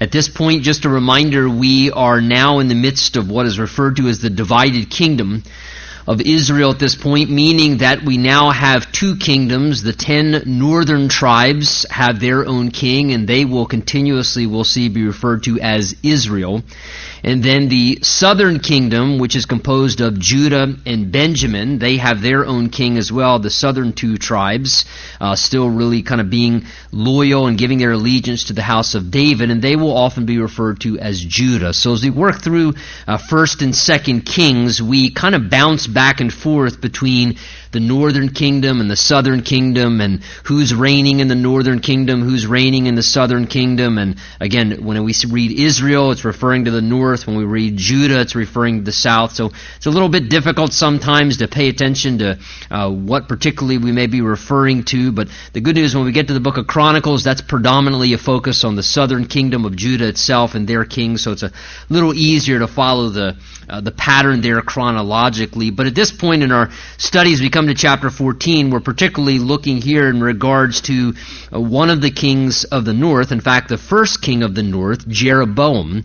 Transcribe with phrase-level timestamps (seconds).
[0.00, 3.58] At this point, just a reminder, we are now in the midst of what is
[3.58, 5.44] referred to as the divided kingdom
[6.06, 9.82] of Israel at this point, meaning that we now have two kingdoms.
[9.82, 15.06] The ten northern tribes have their own king, and they will continuously, we'll see, be
[15.06, 16.62] referred to as Israel.
[17.22, 22.44] And then the southern kingdom, which is composed of Judah and Benjamin, they have their
[22.44, 23.38] own king as well.
[23.38, 24.84] The southern two tribes,
[25.22, 29.10] uh, still really kind of being loyal and giving their allegiance to the house of
[29.10, 31.72] David, and they will often be referred to as Judah.
[31.72, 32.74] So as we work through
[33.06, 37.38] uh, first and second kings, we kind of bounce back and forth between
[37.74, 42.46] the northern kingdom and the southern kingdom and who's reigning in the northern kingdom, who's
[42.46, 43.98] reigning in the southern kingdom.
[43.98, 47.26] And again, when we read Israel, it's referring to the north.
[47.26, 49.34] When we read Judah, it's referring to the south.
[49.34, 52.38] So it's a little bit difficult sometimes to pay attention to
[52.70, 55.10] uh, what particularly we may be referring to.
[55.10, 58.18] But the good news when we get to the book of Chronicles, that's predominantly a
[58.18, 61.16] focus on the southern kingdom of Judah itself and their king.
[61.16, 61.50] So it's a
[61.90, 63.36] little easier to follow the
[63.68, 65.70] uh, the pattern there chronologically.
[65.70, 68.70] But at this point in our studies, we come to chapter 14.
[68.70, 71.14] We're particularly looking here in regards to
[71.52, 74.62] uh, one of the kings of the north, in fact, the first king of the
[74.62, 76.04] north, Jeroboam,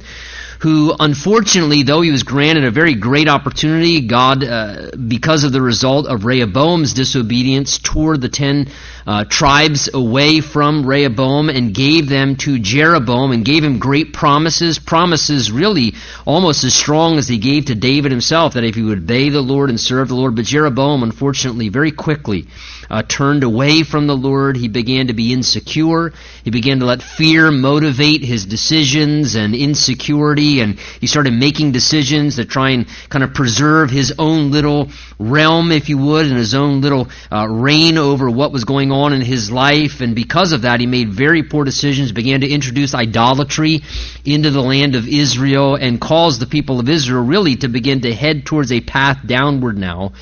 [0.60, 5.62] who unfortunately, though he was granted a very great opportunity, God, uh, because of the
[5.62, 8.68] result of Rehoboam's disobedience, tore the ten
[9.08, 14.80] uh, tribes away from Rehoboam and gave them to Jeroboam and gave him great promises,
[14.80, 15.94] promises really
[16.26, 19.42] almost as strong as he gave to David himself, that if he would obey the
[19.42, 20.36] Lord and serve the Lord.
[20.36, 22.48] But Jeroboam, unfortunately, very quickly
[22.90, 24.58] uh, turned away from the Lord.
[24.58, 26.12] He began to be insecure.
[26.44, 32.38] He began to let fear motivate his decisions and insecurity, and he started making decisions
[32.38, 36.56] to try and kind of preserve his own little realm, if you would, and his
[36.56, 40.02] own little uh, reign over what was going on in his life.
[40.02, 43.82] And because of that, he made very poor decisions, began to introduce idolatry
[44.26, 48.14] into the land of Israel, and caused the people of Israel really to begin to
[48.14, 50.14] head towards a path downward now,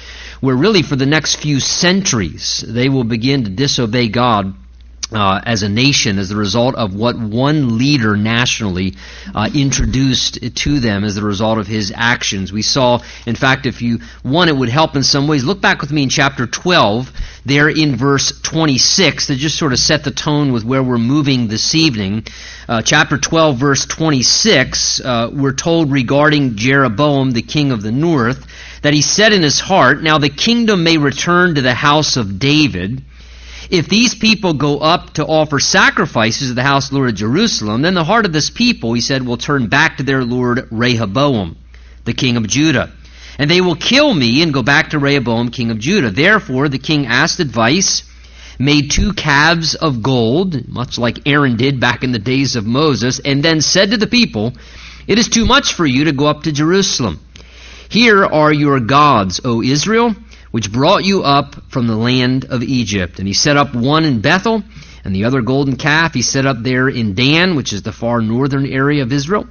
[0.41, 4.53] where really for the next few centuries they will begin to disobey God
[5.11, 8.95] uh, as a nation as the result of what one leader nationally
[9.33, 12.51] uh, introduced to them as the result of his actions.
[12.51, 15.43] We saw, in fact, if you want, it would help in some ways.
[15.43, 17.11] Look back with me in chapter 12,
[17.45, 21.47] there in verse 26, to just sort of set the tone with where we're moving
[21.47, 22.25] this evening.
[22.67, 28.45] Uh, chapter 12, verse 26, uh, we're told regarding Jeroboam, the king of the north,
[28.81, 32.39] that he said in his heart, Now the kingdom may return to the house of
[32.39, 33.03] David
[33.69, 37.15] if these people go up to offer sacrifices to the house of the Lord of
[37.15, 40.67] Jerusalem, then the heart of this people, he said, will turn back to their Lord
[40.71, 41.57] Rehoboam,
[42.05, 42.91] the king of Judah.
[43.37, 46.11] And they will kill me and go back to Rehoboam, king of Judah.
[46.11, 48.03] Therefore, the king asked advice,
[48.57, 53.19] made two calves of gold, much like Aaron did back in the days of Moses,
[53.19, 54.53] and then said to the people,
[55.07, 57.19] It is too much for you to go up to Jerusalem.
[57.89, 60.15] Here are your gods, O Israel
[60.57, 63.19] which brought you up from the land of Egypt.
[63.19, 64.63] And he set up one in Bethel,
[65.03, 68.21] and the other golden calf he set up there in Dan, which is the far
[68.21, 69.45] northern area of Israel.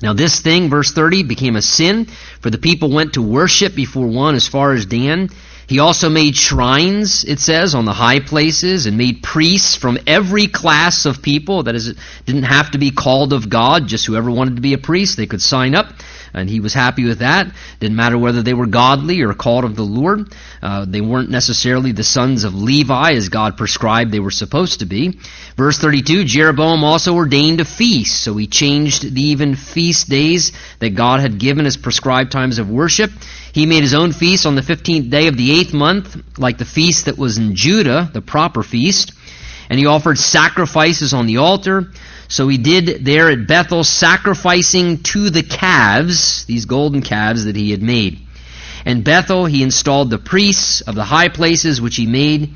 [0.00, 2.06] Now, this thing, verse 30, became a sin,
[2.40, 5.28] for the people went to worship before one as far as Dan.
[5.66, 10.46] He also made shrines, it says, on the high places and made priests from every
[10.46, 11.64] class of people.
[11.64, 11.94] That is,
[12.26, 15.26] didn't have to be called of God, just whoever wanted to be a priest, they
[15.26, 15.92] could sign up
[16.34, 17.52] and he was happy with that.
[17.80, 20.32] Didn't matter whether they were godly or called of the Lord.
[20.62, 24.86] Uh, they weren't necessarily the sons of Levi as God prescribed they were supposed to
[24.86, 25.18] be.
[25.56, 30.90] Verse 32, Jeroboam also ordained a feast, so he changed the even feast days that
[30.90, 33.10] God had given as prescribed times of worship.
[33.52, 36.64] He made his own feast on the 15th day of the eighth month, like the
[36.64, 39.12] feast that was in Judah, the proper feast.
[39.68, 41.92] And he offered sacrifices on the altar.
[42.28, 47.70] So he did there at Bethel, sacrificing to the calves, these golden calves that he
[47.70, 48.20] had made.
[48.86, 52.54] And Bethel, he installed the priests of the high places which he made.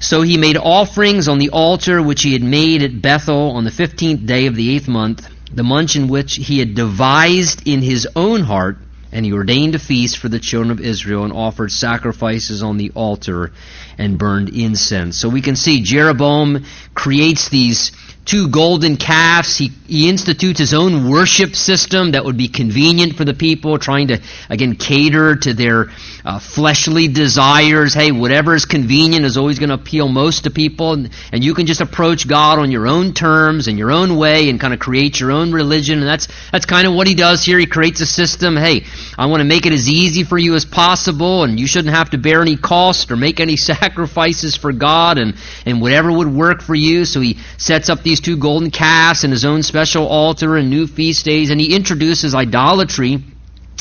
[0.00, 3.70] So he made offerings on the altar which he had made at Bethel on the
[3.70, 8.08] fifteenth day of the eighth month, the month in which he had devised in his
[8.16, 8.78] own heart,
[9.12, 12.90] and he ordained a feast for the children of Israel and offered sacrifices on the
[12.94, 13.52] altar
[13.96, 15.16] and burned incense.
[15.16, 16.64] So we can see Jeroboam
[16.94, 17.92] creates these
[18.28, 19.56] two golden calves.
[19.56, 24.08] He, he institutes his own worship system that would be convenient for the people, trying
[24.08, 24.20] to,
[24.50, 25.88] again, cater to their
[26.26, 27.94] uh, fleshly desires.
[27.94, 30.92] Hey, whatever is convenient is always going to appeal most to people.
[30.92, 34.50] And, and you can just approach God on your own terms and your own way
[34.50, 35.98] and kind of create your own religion.
[35.98, 37.58] And that's, that's kind of what he does here.
[37.58, 38.56] He creates a system.
[38.56, 38.84] Hey,
[39.16, 42.10] I want to make it as easy for you as possible, and you shouldn't have
[42.10, 45.34] to bear any cost or make any sacrifices for God and,
[45.64, 47.06] and whatever would work for you.
[47.06, 50.86] So he sets up these two golden calves and his own special altar and new
[50.86, 53.22] feast days, and he introduces idolatry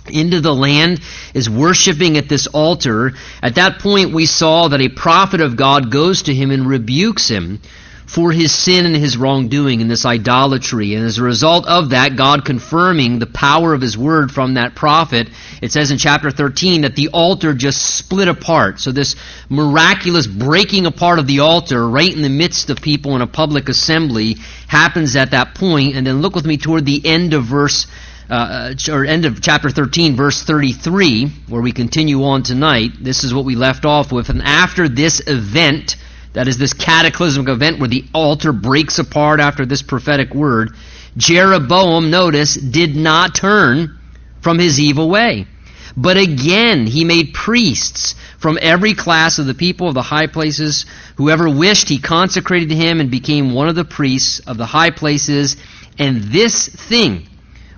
[0.10, 1.02] into the land,
[1.34, 3.14] is worshiping at this altar.
[3.42, 7.28] At that point, we saw that a prophet of God goes to him and rebukes
[7.28, 7.62] him
[8.08, 10.96] for his sin and his wrongdoing and this idolatry.
[10.96, 14.76] And as a result of that, God confirming the power of his word from that
[14.76, 15.30] prophet,
[15.62, 18.80] it says in chapter 13 that the altar just split apart.
[18.80, 19.18] So this
[19.50, 23.68] miraculous breaking apart of the altar right in the midst of people in a public
[23.68, 24.38] assembly
[24.68, 25.98] happens at that point.
[25.98, 27.88] And then look with me toward the end of verse
[28.30, 32.92] uh, or end of chapter 13, verse 33, where we continue on tonight.
[33.02, 34.30] This is what we left off with.
[34.30, 35.98] And after this event,
[36.38, 40.70] that is this cataclysmic event where the altar breaks apart after this prophetic word,
[41.18, 43.98] Jeroboam, notice, did not turn
[44.42, 45.48] from his evil way.
[45.96, 50.86] But again, he made priests from every class of the people of the high places.
[51.16, 55.58] Whoever wished, he consecrated him and became one of the priests of the high places.
[55.98, 57.28] And this thing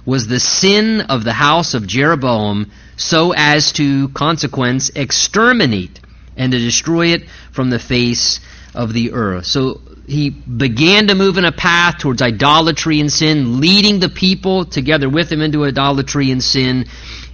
[0.05, 6.01] was the sin of the house of Jeroboam, so as to consequence exterminate
[6.35, 8.41] and to destroy it from the face
[8.73, 9.45] of the earth.
[9.45, 14.65] So he began to move in a path towards idolatry and sin, leading the people
[14.65, 16.85] together with him into idolatry and sin.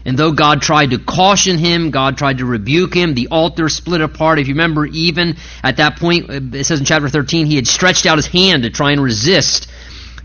[0.05, 4.01] And though God tried to caution him, God tried to rebuke him, the altar split
[4.01, 4.39] apart.
[4.39, 7.65] If you remember, even at that point, uh, it says in chapter 13, he had
[7.65, 9.67] stretched out his hand to try and resist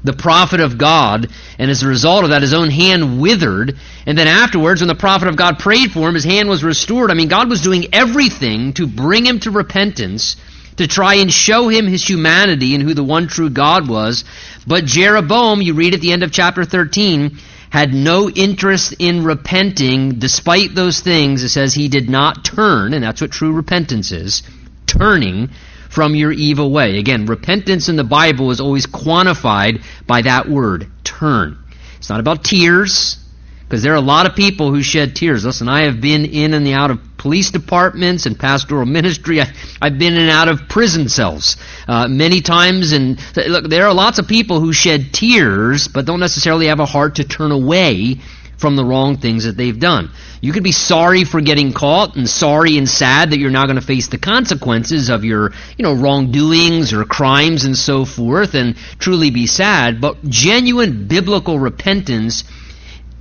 [0.02, 3.76] the prophet of God, and as a result of that, his own hand withered.
[4.06, 7.10] And then afterwards, when the prophet of God prayed for him, his hand was restored.
[7.10, 10.36] I mean, God was doing everything to bring him to repentance,
[10.76, 14.24] to try and show him his humanity and who the one true God was.
[14.66, 17.38] But Jeroboam, you read at the end of chapter 13,
[17.70, 21.44] had no interest in repenting despite those things.
[21.44, 24.42] It says he did not turn, and that's what true repentance is
[24.86, 25.50] turning
[25.88, 26.98] from your evil way.
[26.98, 31.58] Again, repentance in the Bible is always quantified by that word, turn.
[31.98, 33.18] It's not about tears,
[33.62, 35.44] because there are a lot of people who shed tears.
[35.44, 39.42] Listen, I have been in and out of police departments and pastoral ministry.
[39.42, 39.44] I,
[39.82, 42.92] have been in and out of prison cells uh, many times.
[42.92, 46.86] And look, there are lots of people who shed tears, but don't necessarily have a
[46.86, 48.20] heart to turn away
[48.56, 50.10] from the wrong things that they've done.
[50.40, 53.76] You could be sorry for getting caught and sorry and sad that you're now going
[53.76, 58.76] to face the consequences of your, you know, wrongdoings or crimes and so forth and
[58.98, 62.44] truly be sad, but genuine biblical repentance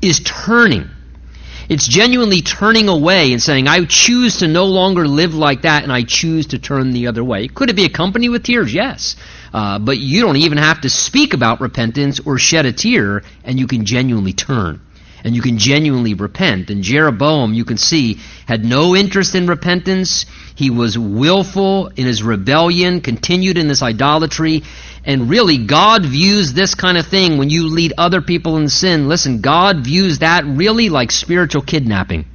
[0.01, 0.89] is turning.
[1.69, 5.93] It's genuinely turning away and saying, I choose to no longer live like that and
[5.93, 7.47] I choose to turn the other way.
[7.47, 8.73] Could it be accompanied with tears?
[8.73, 9.15] Yes.
[9.53, 13.59] Uh, but you don't even have to speak about repentance or shed a tear and
[13.59, 14.81] you can genuinely turn
[15.23, 16.69] and you can genuinely repent.
[16.69, 20.25] And Jeroboam, you can see, had no interest in repentance.
[20.55, 24.63] He was willful in his rebellion, continued in this idolatry.
[25.05, 29.07] And really, God views this kind of thing when you lead other people in sin.
[29.07, 32.25] Listen, God views that really like spiritual kidnapping.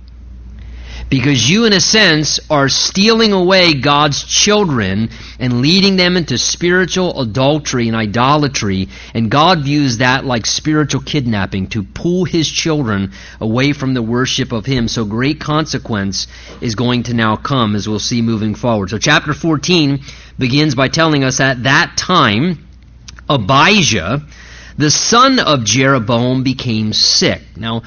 [1.11, 7.21] Because you, in a sense, are stealing away God's children and leading them into spiritual
[7.21, 8.89] adultery and idolatry.
[9.13, 14.53] And God views that like spiritual kidnapping to pull his children away from the worship
[14.53, 14.89] of him.
[14.89, 16.27] So great consequence
[16.61, 18.91] is going to now come, as we'll see moving forward.
[18.91, 20.01] So, chapter 14
[20.39, 22.67] begins by telling us at that time,
[23.29, 24.23] Abijah,
[24.77, 27.43] the son of Jeroboam, became sick.
[27.57, 27.83] Now,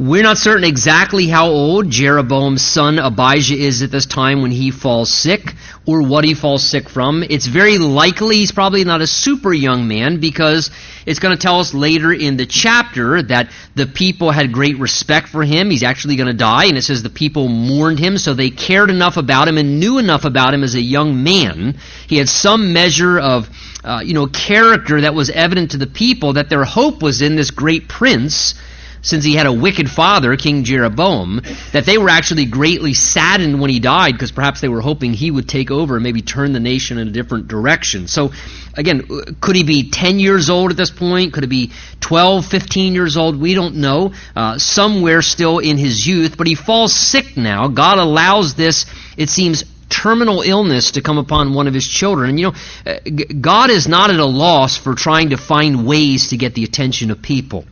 [0.00, 4.70] we're not certain exactly how old Jeroboam's son Abijah is at this time when he
[4.70, 5.54] falls sick
[5.84, 7.22] or what he falls sick from.
[7.22, 10.70] It's very likely he's probably not a super young man because
[11.04, 15.28] it's going to tell us later in the chapter that the people had great respect
[15.28, 15.68] for him.
[15.68, 18.88] He's actually going to die, and it says the people mourned him, so they cared
[18.88, 21.76] enough about him and knew enough about him as a young man.
[22.06, 23.50] He had some measure of,
[23.84, 27.36] uh, you know, character that was evident to the people that their hope was in
[27.36, 28.54] this great prince
[29.02, 31.40] since he had a wicked father, King Jeroboam,
[31.72, 35.30] that they were actually greatly saddened when he died because perhaps they were hoping he
[35.30, 38.08] would take over and maybe turn the nation in a different direction.
[38.08, 38.32] So,
[38.74, 39.06] again,
[39.40, 41.32] could he be 10 years old at this point?
[41.32, 43.40] Could he be 12, 15 years old?
[43.40, 44.12] We don't know.
[44.36, 47.68] Uh, somewhere still in his youth, but he falls sick now.
[47.68, 52.30] God allows this, it seems, terminal illness to come upon one of his children.
[52.30, 52.54] And you know,
[52.86, 52.98] uh,
[53.40, 57.10] God is not at a loss for trying to find ways to get the attention
[57.10, 57.64] of people.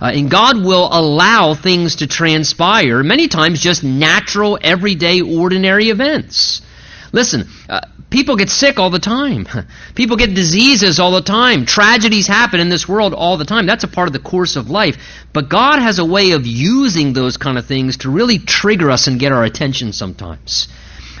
[0.00, 6.62] Uh, and God will allow things to transpire, many times just natural, everyday, ordinary events.
[7.12, 9.46] Listen, uh, people get sick all the time.
[9.94, 11.66] People get diseases all the time.
[11.66, 13.66] Tragedies happen in this world all the time.
[13.66, 14.96] That's a part of the course of life.
[15.32, 19.06] But God has a way of using those kind of things to really trigger us
[19.06, 20.68] and get our attention sometimes.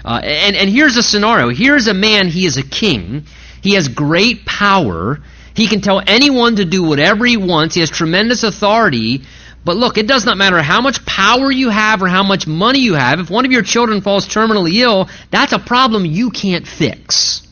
[0.04, 1.48] Uh, and, and here's a scenario.
[1.48, 3.24] Here's a man, he is a king.
[3.62, 5.20] He has great power.
[5.60, 7.74] He can tell anyone to do whatever he wants.
[7.74, 9.22] He has tremendous authority.
[9.64, 12.80] But look, it does not matter how much power you have or how much money
[12.80, 13.20] you have.
[13.20, 17.46] If one of your children falls terminally ill, that's a problem you can't fix.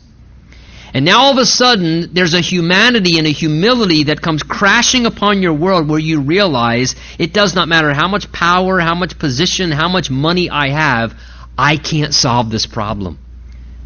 [0.94, 5.04] And now all of a sudden, there's a humanity and a humility that comes crashing
[5.04, 9.18] upon your world where you realize it does not matter how much power, how much
[9.18, 11.14] position, how much money I have,
[11.58, 13.18] I can't solve this problem.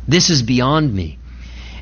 [0.07, 1.19] This is beyond me.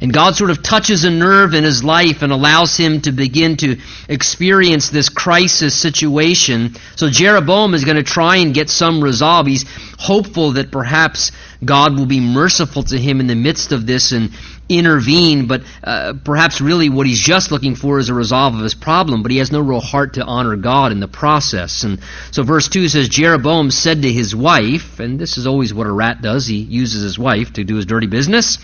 [0.01, 3.57] And God sort of touches a nerve in his life and allows him to begin
[3.59, 3.77] to
[4.09, 6.77] experience this crisis situation.
[6.97, 9.47] So Jeroboam is going to try and get some resolve.
[9.47, 9.67] He's
[9.99, 14.31] hopeful that perhaps God will be merciful to him in the midst of this and
[14.71, 18.75] intervene, but uh, perhaps really what he's just looking for is a resolve of his
[18.75, 21.83] problem, but he has no real heart to honor God in the process.
[21.83, 21.99] And
[22.31, 25.93] so verse 2 says, Jeroboam said to his wife, and this is always what a
[25.93, 28.59] rat does, he uses his wife to do his dirty business.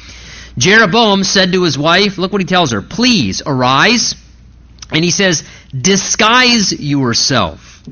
[0.58, 4.14] Jeroboam said to his wife, look what he tells her, please arise.
[4.90, 5.44] And he says,
[5.78, 7.82] disguise yourself.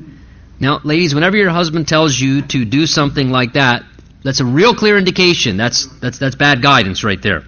[0.59, 3.83] Now, ladies, whenever your husband tells you to do something like that,
[4.23, 5.57] that's a real clear indication.
[5.57, 7.43] That's, that's, that's bad guidance right there.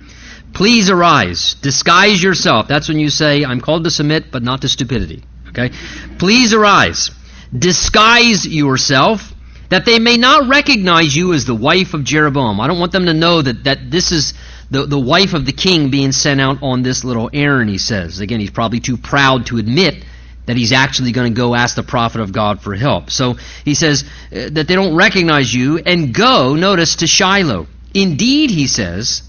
[0.54, 1.56] Please arise.
[1.56, 2.68] Disguise yourself.
[2.68, 5.24] That's when you say, I'm called to submit, but not to stupidity.
[5.50, 5.72] Okay?
[6.20, 7.12] Please arise.
[7.58, 9.34] Disguise yourself
[9.70, 12.60] that they may not recognize you as the wife of Jeroboam.
[12.60, 14.34] I don't want them to know that, that this is
[14.70, 18.20] the, the wife of the king being sent out on this little errand, he says.
[18.20, 20.04] Again, he's probably too proud to admit
[20.46, 23.10] that he's actually going to go ask the prophet of God for help.
[23.10, 27.68] So he says uh, that they don't recognize you and go, notice, to Shiloh.
[27.94, 29.24] Indeed, he says,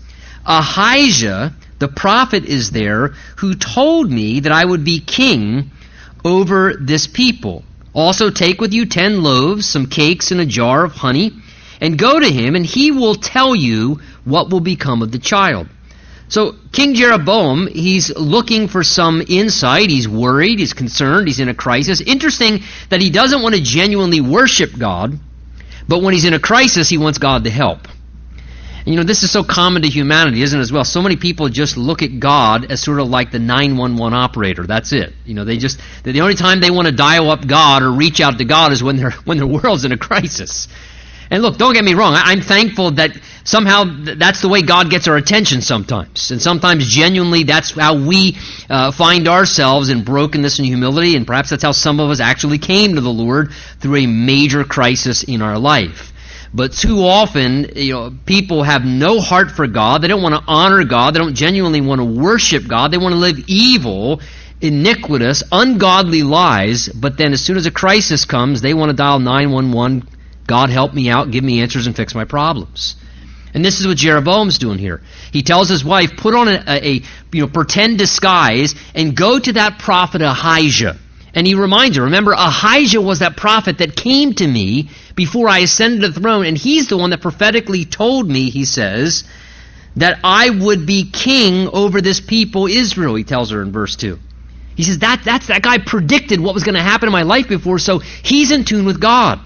[0.46, 5.70] Ahijah, the prophet, is there who told me that I would be king
[6.24, 7.64] over this people.
[7.94, 11.32] Also, take with you ten loaves, some cakes, and a jar of honey,
[11.80, 15.68] and go to him, and he will tell you what will become of the child.
[16.30, 19.88] So, King Jeroboam, he's looking for some insight.
[19.88, 22.02] He's worried, he's concerned, he's in a crisis.
[22.02, 25.18] Interesting that he doesn't want to genuinely worship God,
[25.88, 27.88] but when he's in a crisis, he wants God to help.
[28.88, 30.84] And, you know, this is so common to humanity, isn't it, as well?
[30.84, 34.66] So many people just look at God as sort of like the 911 operator.
[34.66, 35.14] That's it.
[35.24, 38.20] You know, they just, the only time they want to dial up God or reach
[38.20, 40.68] out to God is when, they're, when their world's in a crisis.
[41.30, 42.14] And look, don't get me wrong.
[42.16, 43.18] I'm thankful that
[43.48, 46.30] somehow that's the way God gets our attention sometimes.
[46.30, 48.36] And sometimes genuinely that's how we
[48.68, 51.16] uh, find ourselves in brokenness and humility.
[51.16, 54.64] And perhaps that's how some of us actually came to the Lord through a major
[54.64, 56.12] crisis in our life.
[56.52, 60.02] But too often, you know, people have no heart for God.
[60.02, 61.14] They don't want to honor God.
[61.14, 62.90] They don't genuinely want to worship God.
[62.90, 64.20] They want to live evil,
[64.60, 66.88] iniquitous, ungodly lives.
[66.90, 70.06] But then as soon as a crisis comes, they want to dial 911
[70.46, 72.96] God help me out, give me answers, and fix my problems.
[73.58, 75.00] And this is what Jeroboam's doing here.
[75.32, 79.36] He tells his wife, put on a, a, a, you know pretend disguise and go
[79.36, 80.96] to that prophet Ahijah.
[81.34, 85.58] And he reminds her, remember, Ahijah was that prophet that came to me before I
[85.58, 89.24] ascended the throne, and he's the one that prophetically told me, he says,
[89.96, 94.20] that I would be king over this people, Israel, he tells her in verse 2.
[94.76, 97.48] He says, that, that's, that guy predicted what was going to happen in my life
[97.48, 99.40] before, so he's in tune with God.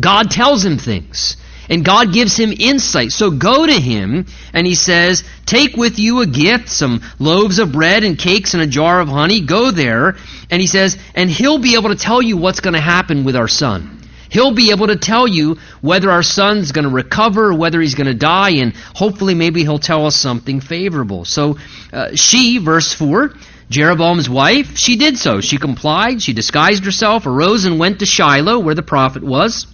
[0.00, 1.36] God tells him things.
[1.68, 3.12] And God gives him insight.
[3.12, 7.72] So go to him, and he says, Take with you a gift, some loaves of
[7.72, 9.40] bread and cakes and a jar of honey.
[9.40, 10.16] Go there.
[10.50, 13.36] And he says, And he'll be able to tell you what's going to happen with
[13.36, 14.00] our son.
[14.28, 17.94] He'll be able to tell you whether our son's going to recover or whether he's
[17.94, 21.26] going to die, and hopefully maybe he'll tell us something favorable.
[21.26, 21.58] So
[21.92, 23.34] uh, she, verse 4,
[23.68, 25.42] Jeroboam's wife, she did so.
[25.42, 26.22] She complied.
[26.22, 29.66] She disguised herself, arose and went to Shiloh, where the prophet was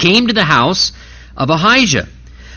[0.00, 0.92] came to the house
[1.36, 2.08] of Ahijah.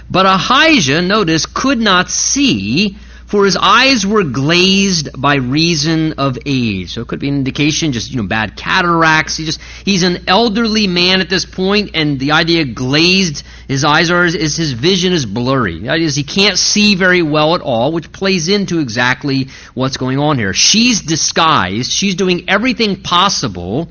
[0.09, 6.93] But Ahijah, notice, could not see, for his eyes were glazed by reason of age.
[6.93, 9.37] So it could be an indication, just you know, bad cataracts.
[9.37, 14.11] He just he's an elderly man at this point, and the idea glazed his eyes
[14.11, 15.79] are is his vision is blurry.
[15.79, 19.97] The idea is he can't see very well at all, which plays into exactly what's
[19.97, 20.53] going on here.
[20.53, 21.91] She's disguised.
[21.91, 23.89] She's doing everything possible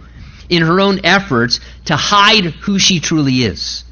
[0.53, 3.85] in her own efforts to hide who she truly is,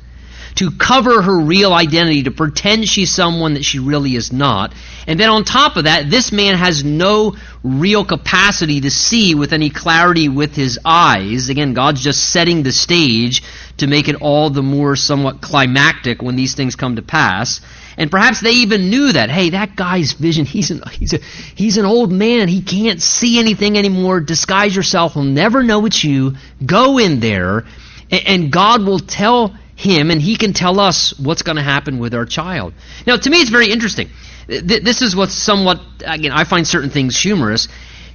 [0.56, 4.74] to cover her real identity, to pretend she's someone that she really is not.
[5.06, 9.52] And then on top of that, this man has no real capacity to see with
[9.54, 11.48] any clarity with his eyes.
[11.48, 13.42] Again, God's just setting the stage
[13.78, 17.62] to make it all the more somewhat climactic when these things come to pass.
[18.00, 21.18] And perhaps they even knew that, hey, that guy's vision, he's an, he's, a,
[21.54, 22.48] he's an old man.
[22.48, 24.20] He can't see anything anymore.
[24.20, 25.12] Disguise yourself.
[25.12, 26.32] He'll never know it's you.
[26.64, 27.64] Go in there,
[28.10, 31.98] and, and God will tell him, and he can tell us what's going to happen
[31.98, 32.72] with our child.
[33.06, 34.08] Now, to me, it's very interesting.
[34.48, 37.68] This is what's somewhat, again, I find certain things humorous.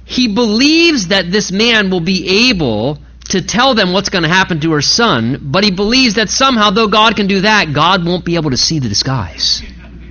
[0.06, 4.60] he believes that this man will be able to tell them what's going to happen
[4.60, 8.24] to her son, but he believes that somehow, though God can do that, God won't
[8.24, 9.62] be able to see the disguise.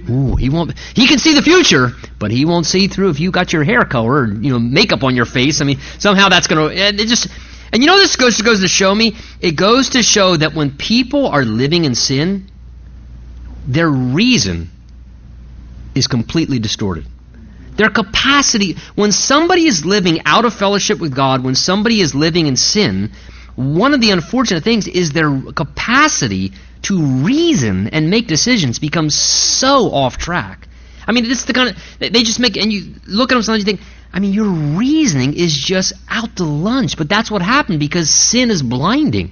[0.09, 0.77] Ooh, he won't.
[0.95, 3.85] He can see the future, but he won't see through if you got your hair
[3.85, 5.61] color or you know makeup on your face.
[5.61, 6.75] I mean, somehow that's going to.
[6.75, 7.27] It just.
[7.73, 9.15] And you know this goes goes to show me.
[9.41, 12.47] It goes to show that when people are living in sin,
[13.67, 14.69] their reason
[15.95, 17.05] is completely distorted.
[17.77, 22.47] Their capacity, when somebody is living out of fellowship with God, when somebody is living
[22.47, 23.11] in sin,
[23.55, 26.53] one of the unfortunate things is their capacity
[26.83, 30.67] to reason and make decisions becomes so off track.
[31.07, 33.43] I mean, this is the kind of, they just make, and you look at them
[33.43, 36.97] sometimes you think, I mean, your reasoning is just out to lunch.
[36.97, 39.31] But that's what happened because sin is blinding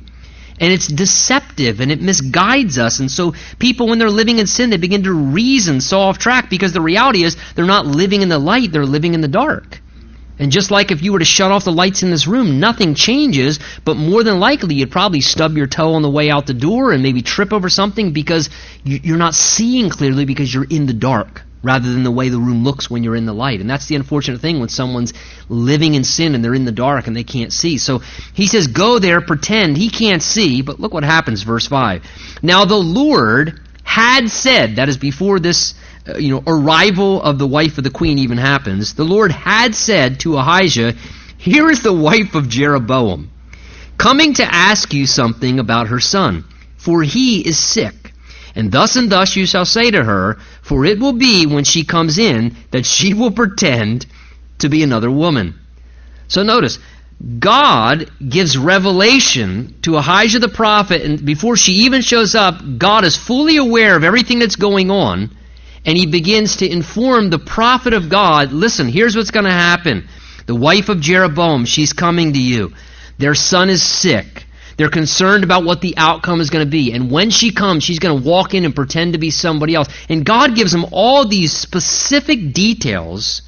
[0.59, 2.99] and it's deceptive and it misguides us.
[2.99, 6.49] And so people, when they're living in sin, they begin to reason so off track
[6.49, 9.81] because the reality is they're not living in the light, they're living in the dark.
[10.39, 12.95] And just like if you were to shut off the lights in this room, nothing
[12.95, 16.53] changes, but more than likely you'd probably stub your toe on the way out the
[16.53, 18.49] door and maybe trip over something because
[18.83, 22.63] you're not seeing clearly because you're in the dark rather than the way the room
[22.63, 23.61] looks when you're in the light.
[23.61, 25.13] And that's the unfortunate thing when someone's
[25.47, 27.77] living in sin and they're in the dark and they can't see.
[27.77, 27.99] So
[28.33, 32.03] he says, Go there, pretend he can't see, but look what happens, verse 5.
[32.41, 35.75] Now the Lord had said, that is before this
[36.07, 39.73] uh, you know, arrival of the wife of the queen even happens, the Lord had
[39.73, 40.95] said to Ahijah,
[41.37, 43.31] Here is the wife of Jeroboam,
[43.97, 46.43] coming to ask you something about her son,
[46.77, 48.11] for he is sick.
[48.55, 51.85] And thus and thus you shall say to her, for it will be when she
[51.85, 54.05] comes in that she will pretend
[54.59, 55.59] to be another woman.
[56.27, 56.79] So notice,
[57.39, 63.15] God gives revelation to Ahijah the prophet, and before she even shows up, God is
[63.15, 65.31] fully aware of everything that's going on,
[65.85, 70.07] and he begins to inform the prophet of God listen, here's what's going to happen.
[70.45, 72.73] The wife of Jeroboam, she's coming to you.
[73.17, 74.45] Their son is sick.
[74.75, 76.93] They're concerned about what the outcome is going to be.
[76.93, 79.87] And when she comes, she's going to walk in and pretend to be somebody else.
[80.09, 83.43] And God gives them all these specific details,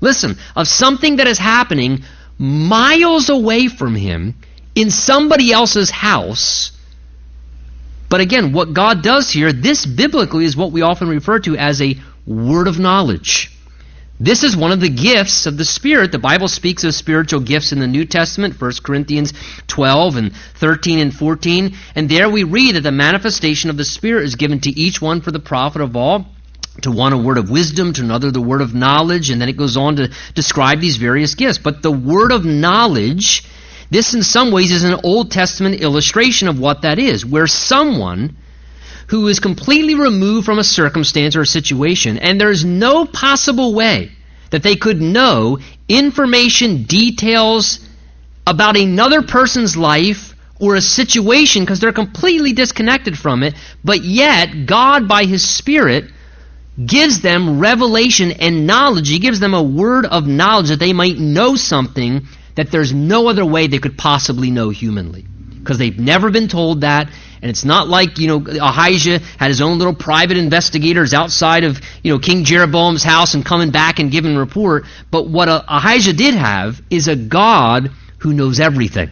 [0.00, 2.04] listen, of something that is happening
[2.38, 4.36] miles away from him
[4.74, 6.70] in somebody else's house.
[8.08, 11.82] But again, what God does here, this biblically is what we often refer to as
[11.82, 13.50] a word of knowledge.
[14.20, 16.10] This is one of the gifts of the Spirit.
[16.10, 19.32] The Bible speaks of spiritual gifts in the New Testament, 1 Corinthians
[19.68, 21.76] 12 and 13 and 14.
[21.94, 25.20] And there we read that the manifestation of the Spirit is given to each one
[25.20, 26.26] for the profit of all.
[26.82, 29.30] To one, a word of wisdom, to another, the word of knowledge.
[29.30, 31.58] And then it goes on to describe these various gifts.
[31.58, 33.44] But the word of knowledge,
[33.90, 38.36] this in some ways is an Old Testament illustration of what that is, where someone
[39.08, 44.12] who is completely removed from a circumstance or a situation, and there's no possible way
[44.50, 47.80] that they could know information, details
[48.46, 54.66] about another person's life or a situation because they're completely disconnected from it, but yet
[54.66, 56.04] God, by His Spirit,
[56.84, 59.08] gives them revelation and knowledge.
[59.08, 62.26] He gives them a word of knowledge that they might know something
[62.58, 65.22] that there's no other way they could possibly know humanly.
[65.22, 67.08] Because they've never been told that,
[67.40, 71.80] and it's not like, you know, Ahijah had his own little private investigators outside of,
[72.02, 74.86] you know, King Jeroboam's house and coming back and giving a report.
[75.08, 79.10] But what Ahijah did have is a God who knows everything.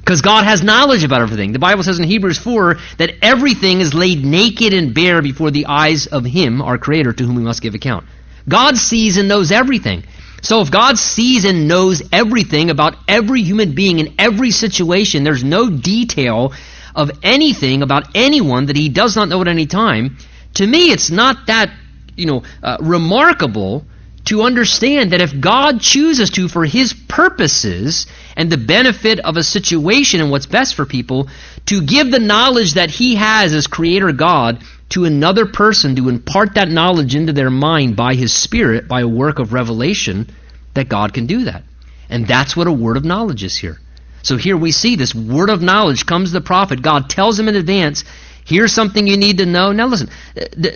[0.00, 1.52] Because God has knowledge about everything.
[1.52, 5.66] The Bible says in Hebrews 4 that everything is laid naked and bare before the
[5.66, 8.06] eyes of Him, our Creator, to whom we must give account.
[8.48, 10.02] God sees and knows everything.
[10.46, 15.42] So if God sees and knows everything about every human being in every situation, there's
[15.42, 16.52] no detail
[16.94, 20.18] of anything about anyone that he does not know at any time,
[20.54, 21.70] to me it's not that,
[22.14, 23.86] you know, uh, remarkable
[24.26, 28.06] to understand that if God chooses to, for his purposes
[28.36, 31.28] and the benefit of a situation and what's best for people,
[31.66, 36.54] to give the knowledge that he has as creator God to another person to impart
[36.54, 40.28] that knowledge into their mind by his spirit, by a work of revelation,
[40.74, 41.64] that God can do that.
[42.08, 43.78] And that's what a word of knowledge is here.
[44.22, 46.82] So here we see this word of knowledge comes to the prophet.
[46.82, 48.04] God tells him in advance,
[48.44, 49.72] here's something you need to know.
[49.72, 50.10] Now listen,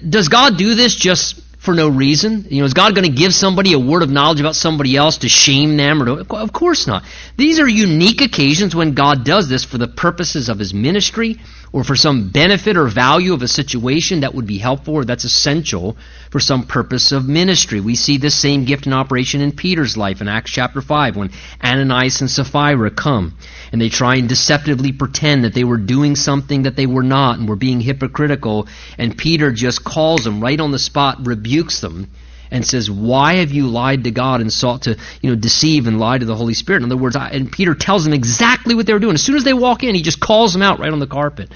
[0.09, 2.47] does God do this just for no reason?
[2.49, 5.19] You know, is God going to give somebody a word of knowledge about somebody else
[5.19, 6.03] to shame them?
[6.03, 7.05] Or to, of course not.
[7.37, 11.39] These are unique occasions when God does this for the purposes of his ministry
[11.73, 15.25] or for some benefit or value of a situation that would be helpful or that's
[15.25, 15.97] essential
[16.31, 17.81] for some purpose of ministry.
[17.81, 21.31] We see this same gift in operation in Peter's life in Acts chapter 5 when
[21.63, 23.37] Ananias and Sapphira come
[23.73, 27.39] and they try and deceptively pretend that they were doing something that they were not
[27.39, 28.67] and were being hypocritical
[28.99, 32.11] and Peter just calls them right on the spot, rebukes them
[32.51, 36.01] and says, "Why have you lied to God and sought to, you know, deceive and
[36.01, 38.87] lie to the Holy Spirit?" In other words, I, and Peter tells them exactly what
[38.87, 39.15] they were doing.
[39.15, 41.51] As soon as they walk in, he just calls them out right on the carpet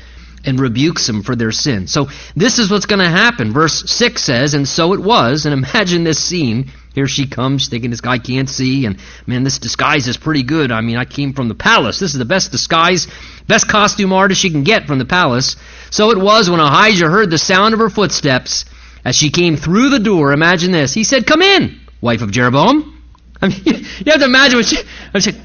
[0.44, 1.86] and rebukes them for their sin.
[1.86, 3.52] So this is what's going to happen.
[3.52, 6.70] Verse 6 says, And so it was, and imagine this scene.
[6.94, 10.70] Here she comes, thinking this guy can't see, and man, this disguise is pretty good.
[10.70, 11.98] I mean, I came from the palace.
[11.98, 13.08] This is the best disguise,
[13.48, 15.56] best costume artist she can get from the palace.
[15.90, 18.64] So it was when Ahijah heard the sound of her footsteps
[19.04, 20.32] as she came through the door.
[20.32, 20.94] Imagine this.
[20.94, 23.02] He said, Come in, wife of Jeroboam.
[23.40, 24.78] I mean, you have to imagine what she,
[25.12, 25.40] I said,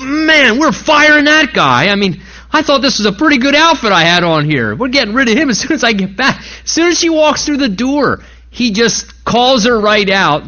[0.00, 1.88] man, we're firing that guy.
[1.88, 2.20] I mean,
[2.52, 4.74] I thought this was a pretty good outfit I had on here.
[4.74, 6.40] We're getting rid of him as soon as I get back.
[6.64, 10.44] As soon as she walks through the door, he just calls her right out.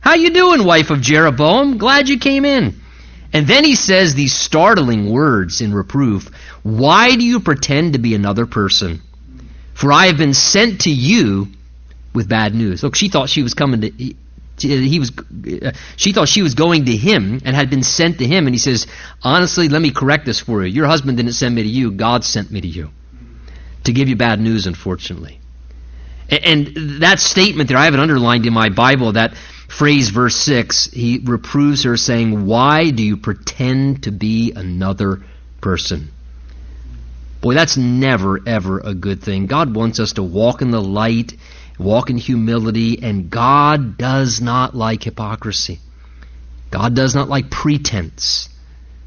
[0.00, 1.78] How you doing, wife of Jeroboam?
[1.78, 2.80] Glad you came in.
[3.32, 6.30] And then he says these startling words in reproof.
[6.62, 9.02] Why do you pretend to be another person?
[9.74, 11.48] For I have been sent to you
[12.14, 12.82] with bad news.
[12.82, 14.14] Look, she thought she was coming to
[14.62, 18.26] he was uh, she thought she was going to him and had been sent to
[18.26, 18.46] him.
[18.46, 18.86] And he says
[19.22, 20.72] honestly let me correct this for you.
[20.72, 21.92] Your husband didn't send me to you.
[21.92, 22.90] God sent me to you
[23.84, 25.38] to give you bad news unfortunately.
[26.30, 29.34] And that statement there i have it underlined in my bible that
[29.66, 35.22] phrase verse 6 he reproves her saying why do you pretend to be another
[35.60, 36.10] person?
[37.40, 39.46] Boy that's never ever a good thing.
[39.46, 41.32] God wants us to walk in the light
[41.80, 45.78] walk in humility, and God does not like hypocrisy.
[46.70, 48.48] God does not like pretense.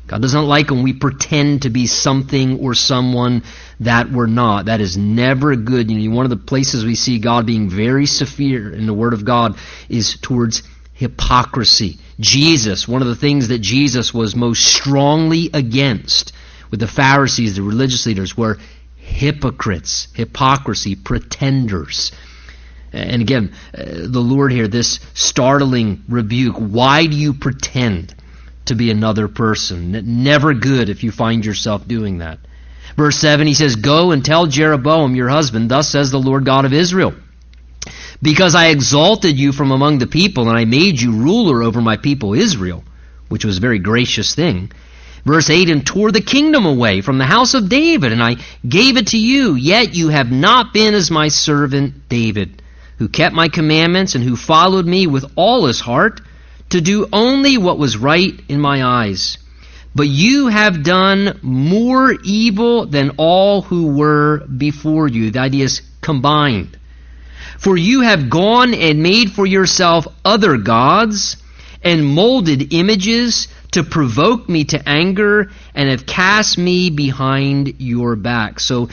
[0.07, 3.43] God does not like when we pretend to be something or someone
[3.79, 4.65] that we're not.
[4.65, 5.89] That is never good.
[5.89, 9.13] You know, one of the places we see God being very severe in the Word
[9.13, 9.55] of God
[9.87, 11.97] is towards hypocrisy.
[12.19, 16.33] Jesus, one of the things that Jesus was most strongly against
[16.69, 18.57] with the Pharisees, the religious leaders, were
[18.97, 22.11] hypocrites, hypocrisy, pretenders.
[22.93, 26.57] And again, uh, the Lord here, this startling rebuke.
[26.57, 28.13] Why do you pretend
[28.65, 30.23] to be another person?
[30.23, 32.37] Never good if you find yourself doing that.
[32.95, 36.65] Verse 7, he says, Go and tell Jeroboam your husband, thus says the Lord God
[36.65, 37.15] of Israel.
[38.21, 41.97] Because I exalted you from among the people, and I made you ruler over my
[41.97, 42.83] people Israel,
[43.27, 44.71] which was a very gracious thing.
[45.25, 48.35] Verse 8, and tore the kingdom away from the house of David, and I
[48.67, 52.61] gave it to you, yet you have not been as my servant David
[53.03, 56.21] who kept my commandments and who followed me with all his heart
[56.69, 59.37] to do only what was right in my eyes.
[59.93, 65.31] But you have done more evil than all who were before you.
[65.31, 66.77] The idea is combined.
[67.59, 71.35] For you have gone and made for yourself other gods
[71.83, 78.59] and molded images to provoke me to anger and have cast me behind your back.
[78.59, 78.87] So uh,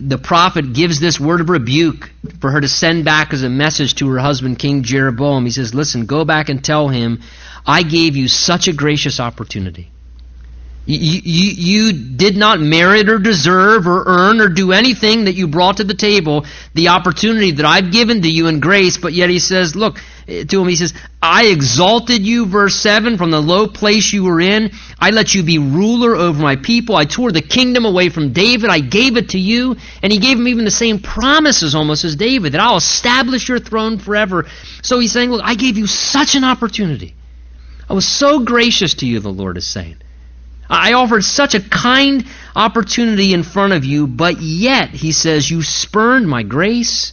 [0.00, 3.94] the prophet gives this word of rebuke for her to send back as a message
[3.96, 5.44] to her husband, King Jeroboam.
[5.44, 7.22] He says, Listen, go back and tell him,
[7.66, 9.90] I gave you such a gracious opportunity.
[10.88, 15.48] You, you, you, did not merit or deserve or earn or do anything that you
[15.48, 19.28] brought to the table, the opportunity that I've given to you in grace, but yet
[19.28, 23.42] he says, look, eh, to him, he says, I exalted you, verse 7, from the
[23.42, 24.70] low place you were in.
[25.00, 26.94] I let you be ruler over my people.
[26.94, 28.70] I tore the kingdom away from David.
[28.70, 29.74] I gave it to you.
[30.04, 33.58] And he gave him even the same promises almost as David, that I'll establish your
[33.58, 34.46] throne forever.
[34.82, 37.16] So he's saying, look, I gave you such an opportunity.
[37.90, 39.96] I was so gracious to you, the Lord is saying.
[40.68, 45.62] I offered such a kind opportunity in front of you, but yet, he says, you
[45.62, 47.12] spurned my grace.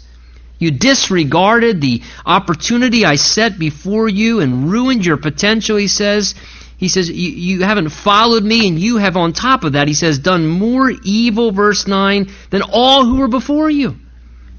[0.60, 6.36] You disregarded the opportunity I set before you and ruined your potential, he says.
[6.78, 10.20] He says, you, haven't followed me, and you have on top of that, he says,
[10.20, 13.98] done more evil, verse 9, than all who were before you.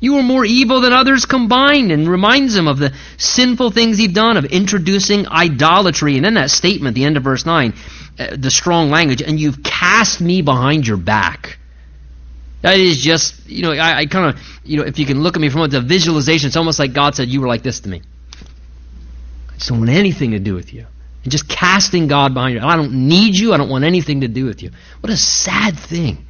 [0.04, 4.14] You were more evil than others combined, and reminds him of the sinful things he'd
[4.14, 6.16] done, of introducing idolatry.
[6.16, 7.72] And then that statement, the end of verse 9,
[8.18, 11.58] uh, the strong language, and you've cast me behind your back.
[12.60, 15.36] That is just, you know, I, I kind of, you know, if you can look
[15.36, 17.88] at me from the visualization, it's almost like God said, You were like this to
[17.88, 18.02] me.
[19.48, 20.84] I just don't want anything to do with you.
[21.22, 22.60] And just casting God behind you.
[22.60, 23.54] I don't need you.
[23.54, 24.70] I don't want anything to do with you.
[25.00, 26.26] What a sad thing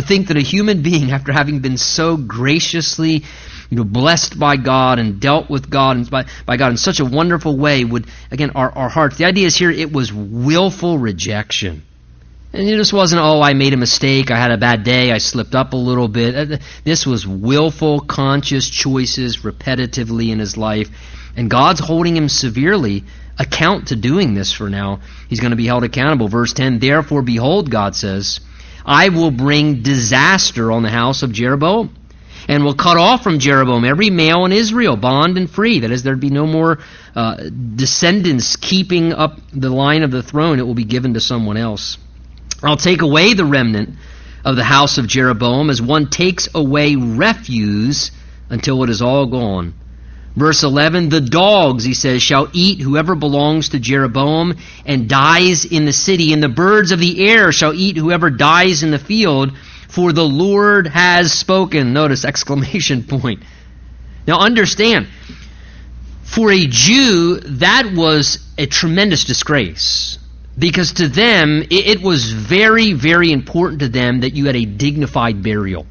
[0.00, 3.24] to think that a human being, after having been so graciously
[3.70, 7.00] you know, blessed by God and dealt with God and by, by God in such
[7.00, 9.18] a wonderful way would, again, our, our hearts.
[9.18, 11.82] The idea is here it was willful rejection.
[12.52, 15.18] And it just wasn't, oh, I made a mistake, I had a bad day, I
[15.18, 16.52] slipped up a little bit.
[16.52, 20.88] Uh, this was willful, conscious choices repetitively in his life.
[21.36, 23.04] And God's holding him severely
[23.38, 25.00] account to doing this for now.
[25.28, 26.28] He's going to be held accountable.
[26.28, 28.40] Verse 10 Therefore, behold, God says,
[28.88, 31.94] I will bring disaster on the house of Jeroboam
[32.48, 35.80] and will cut off from Jeroboam every male in Israel, bond and free.
[35.80, 36.78] That is, there'd be no more
[37.14, 37.36] uh,
[37.76, 40.58] descendants keeping up the line of the throne.
[40.58, 41.98] It will be given to someone else.
[42.62, 43.90] I'll take away the remnant
[44.42, 48.10] of the house of Jeroboam as one takes away refuse
[48.48, 49.74] until it is all gone.
[50.38, 54.54] Verse 11, the dogs, he says, shall eat whoever belongs to Jeroboam
[54.86, 58.84] and dies in the city, and the birds of the air shall eat whoever dies
[58.84, 59.50] in the field,
[59.88, 61.92] for the Lord has spoken.
[61.92, 63.42] Notice exclamation point.
[64.28, 65.08] Now understand,
[66.22, 70.20] for a Jew, that was a tremendous disgrace.
[70.56, 75.42] Because to them, it, was very, very important to them that you had a dignified
[75.42, 75.86] burial.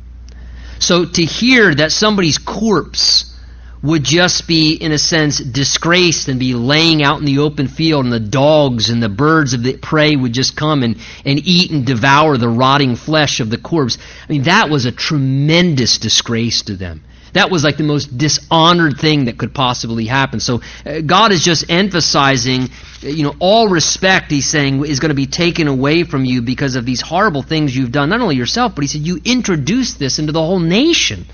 [0.80, 3.34] So to hear that somebody's corpse
[3.84, 8.06] would just be, in a sense, disgraced and be laying out in the open field,
[8.06, 11.72] and the dogs and the birds of the prey would just come and, and eat
[11.72, 13.98] and devour the rotting flesh of the corpse.
[14.28, 17.04] I mean, that was a tremendous disgrace to them.
[17.34, 20.40] That was like the most dishonored thing that could possibly happen.
[20.40, 22.70] So uh, God is just emphasizing,
[23.04, 26.42] uh, you know, all respect, he's saying, is going to be taken away from you
[26.42, 30.00] because of these horrible things you've done, not only yourself, but he said, you introduced
[30.00, 31.28] this into the whole nation.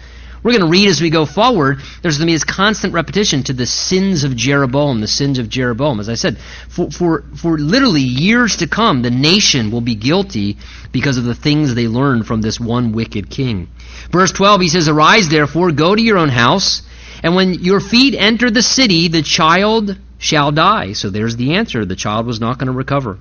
[0.44, 1.80] We're going to read as we go forward.
[2.02, 5.48] There's going to be this constant repetition to the sins of Jeroboam, the sins of
[5.48, 6.02] Jeroboam.
[6.02, 10.58] As I said, for, for, for literally years to come, the nation will be guilty
[10.92, 13.70] because of the things they learned from this one wicked king.
[14.12, 16.82] Verse 12, he says, Arise therefore, go to your own house,
[17.24, 20.92] and when your feet enter the city, the child shall die.
[20.92, 21.86] So there's the answer.
[21.86, 23.18] The child was not going to recover.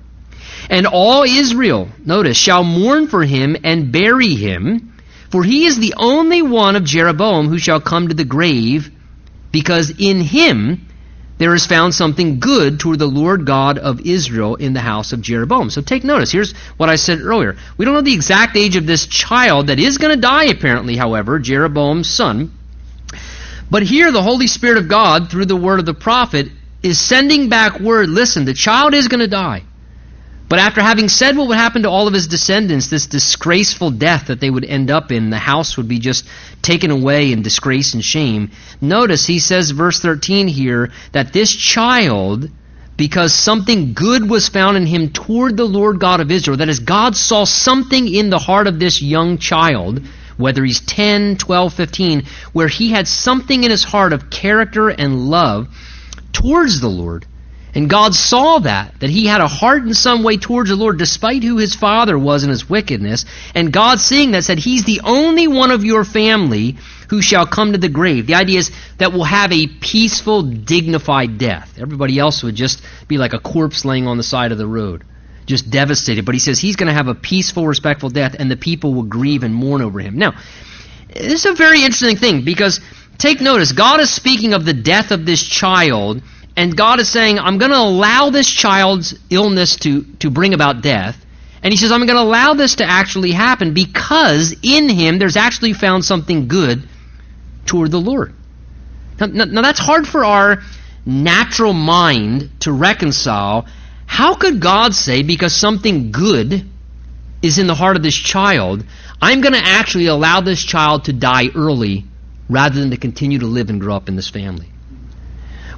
[0.69, 4.92] And all Israel, notice, shall mourn for him and bury him
[5.33, 8.91] for he is the only one of Jeroboam who shall come to the grave,
[9.51, 10.87] because in him
[11.39, 15.23] there is found something good toward the Lord God of Israel in the house of
[15.23, 15.71] Jeroboam.
[15.71, 16.31] So take notice.
[16.31, 17.57] Here's what I said earlier.
[17.77, 20.95] We don't know the exact age of this child that is going to die, apparently,
[20.97, 22.51] however, Jeroboam's son.
[23.71, 26.49] But here the Holy Spirit of God, through the word of the prophet,
[26.83, 29.63] is sending back word listen, the child is going to die.
[30.53, 34.27] But after having said what would happen to all of his descendants, this disgraceful death
[34.27, 36.27] that they would end up in, the house would be just
[36.61, 38.51] taken away in disgrace and shame.
[38.79, 42.51] Notice he says, verse 13 here, that this child,
[42.97, 46.81] because something good was found in him toward the Lord God of Israel, that is,
[46.81, 50.03] God saw something in the heart of this young child,
[50.37, 55.31] whether he's 10, 12, 15, where he had something in his heart of character and
[55.31, 55.67] love
[56.31, 57.25] towards the Lord
[57.75, 60.99] and God saw that, that he had a heart in some way towards the Lord,
[60.99, 63.25] despite who his father was and his wickedness.
[63.55, 66.77] And God seeing that said, He's the only one of your family
[67.09, 68.27] who shall come to the grave.
[68.27, 71.79] The idea is that will have a peaceful, dignified death.
[71.79, 75.03] Everybody else would just be like a corpse laying on the side of the road,
[75.47, 76.25] just devastated.
[76.25, 79.03] But he says he's going to have a peaceful, respectful death, and the people will
[79.03, 80.19] grieve and mourn over him.
[80.19, 80.33] Now,
[81.07, 82.81] this is a very interesting thing because
[83.17, 86.21] take notice, God is speaking of the death of this child
[86.55, 90.81] and God is saying, I'm going to allow this child's illness to, to bring about
[90.81, 91.17] death.
[91.63, 95.37] And he says, I'm going to allow this to actually happen because in him there's
[95.37, 96.87] actually found something good
[97.65, 98.33] toward the Lord.
[99.19, 100.61] Now, now, now that's hard for our
[101.05, 103.65] natural mind to reconcile.
[104.05, 106.65] How could God say, because something good
[107.41, 108.85] is in the heart of this child,
[109.21, 112.05] I'm going to actually allow this child to die early
[112.49, 114.72] rather than to continue to live and grow up in this family?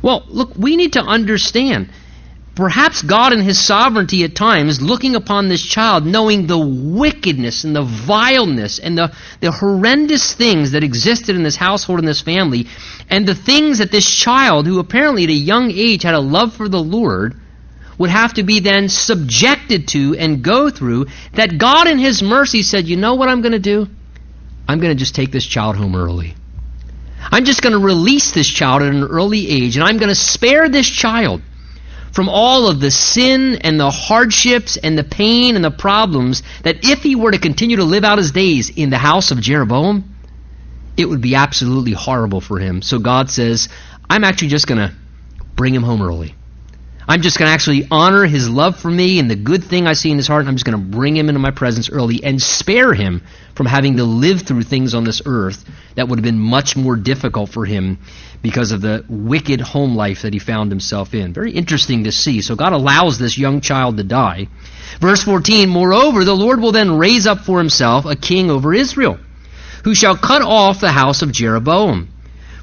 [0.06, 1.90] Well, look, we need to understand.
[2.54, 7.76] Perhaps God in His sovereignty at times, looking upon this child, knowing the wickedness and
[7.76, 12.68] the vileness and the, the horrendous things that existed in this household and this family,
[13.10, 16.54] and the things that this child, who apparently at a young age had a love
[16.54, 17.34] for the Lord,
[17.98, 22.62] would have to be then subjected to and go through, that God in His mercy
[22.62, 23.88] said, You know what I'm going to do?
[24.68, 26.36] I'm going to just take this child home early.
[27.32, 30.16] I'm just going to release this child at an early age, and I'm going to
[30.16, 31.42] spare this child
[32.12, 36.86] from all of the sin and the hardships and the pain and the problems that
[36.86, 40.16] if he were to continue to live out his days in the house of Jeroboam,
[40.96, 42.82] it would be absolutely horrible for him.
[42.82, 43.68] So God says,
[44.10, 44.96] I'm actually just going to
[45.56, 46.36] bring him home early.
[47.08, 49.94] I'm just going to actually honor his love for me and the good thing I
[49.94, 50.42] see in his heart.
[50.42, 53.22] And I'm just going to bring him into my presence early and spare him
[53.54, 55.64] from having to live through things on this earth
[55.96, 58.00] that would have been much more difficult for him
[58.42, 61.32] because of the wicked home life that he found himself in.
[61.32, 62.42] Very interesting to see.
[62.42, 64.48] So God allows this young child to die.
[65.00, 69.20] Verse 14, Moreover, the Lord will then raise up for himself a king over Israel,
[69.84, 72.10] who shall cut off the house of Jeroboam.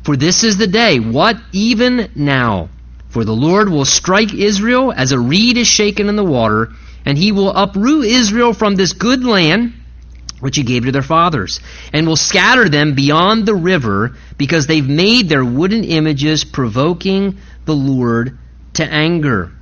[0.05, 2.71] For this is the day, what even now?
[3.13, 6.73] For the Lord will strike Israel as a reed is shaken in the water,
[7.05, 9.75] and he will uproot Israel from this good land
[10.41, 11.61] which he gave to their fathers,
[11.93, 17.75] and will scatter them beyond the river, because they've made their wooden images provoking the
[17.75, 18.39] Lord
[18.73, 19.53] to anger.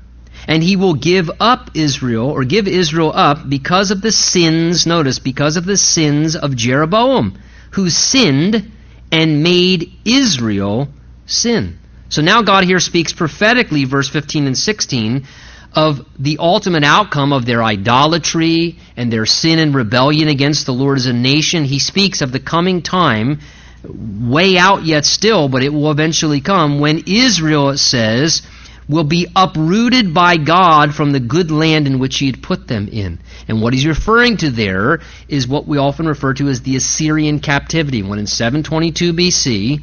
[0.46, 5.18] And he will give up Israel, or give Israel up, because of the sins, notice,
[5.18, 7.36] because of the sins of Jeroboam,
[7.72, 8.70] who sinned
[9.10, 10.88] and made Israel
[11.26, 11.80] sin.
[12.10, 15.26] So now God here speaks prophetically, verse 15 and 16,
[15.74, 20.98] of the ultimate outcome of their idolatry and their sin and rebellion against the Lord
[20.98, 21.64] as a nation.
[21.64, 23.38] He speaks of the coming time,
[23.84, 28.42] way out yet still, but it will eventually come, when Israel, it says,
[28.88, 32.88] will be uprooted by God from the good land in which he had put them
[32.88, 33.20] in.
[33.46, 37.38] And what he's referring to there is what we often refer to as the Assyrian
[37.38, 39.80] captivity, when in 722 BC,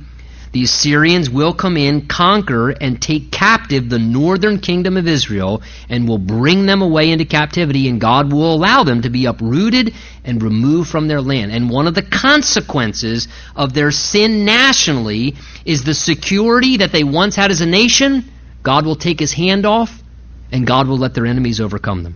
[0.52, 6.08] the Assyrians will come in, conquer, and take captive the northern kingdom of Israel and
[6.08, 10.42] will bring them away into captivity, and God will allow them to be uprooted and
[10.42, 11.52] removed from their land.
[11.52, 17.36] And one of the consequences of their sin nationally is the security that they once
[17.36, 18.32] had as a nation.
[18.64, 20.02] God will take his hand off,
[20.52, 22.16] and God will let their enemies overcome them.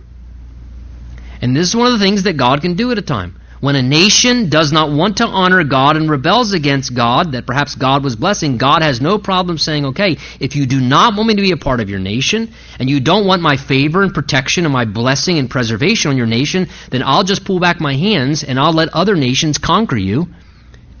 [1.40, 3.40] And this is one of the things that God can do at a time.
[3.62, 7.76] When a nation does not want to honor God and rebels against God, that perhaps
[7.76, 11.36] God was blessing, God has no problem saying, okay, if you do not want me
[11.36, 14.64] to be a part of your nation, and you don't want my favor and protection
[14.64, 18.42] and my blessing and preservation on your nation, then I'll just pull back my hands
[18.42, 20.26] and I'll let other nations conquer you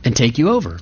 [0.04, 0.78] and take you over.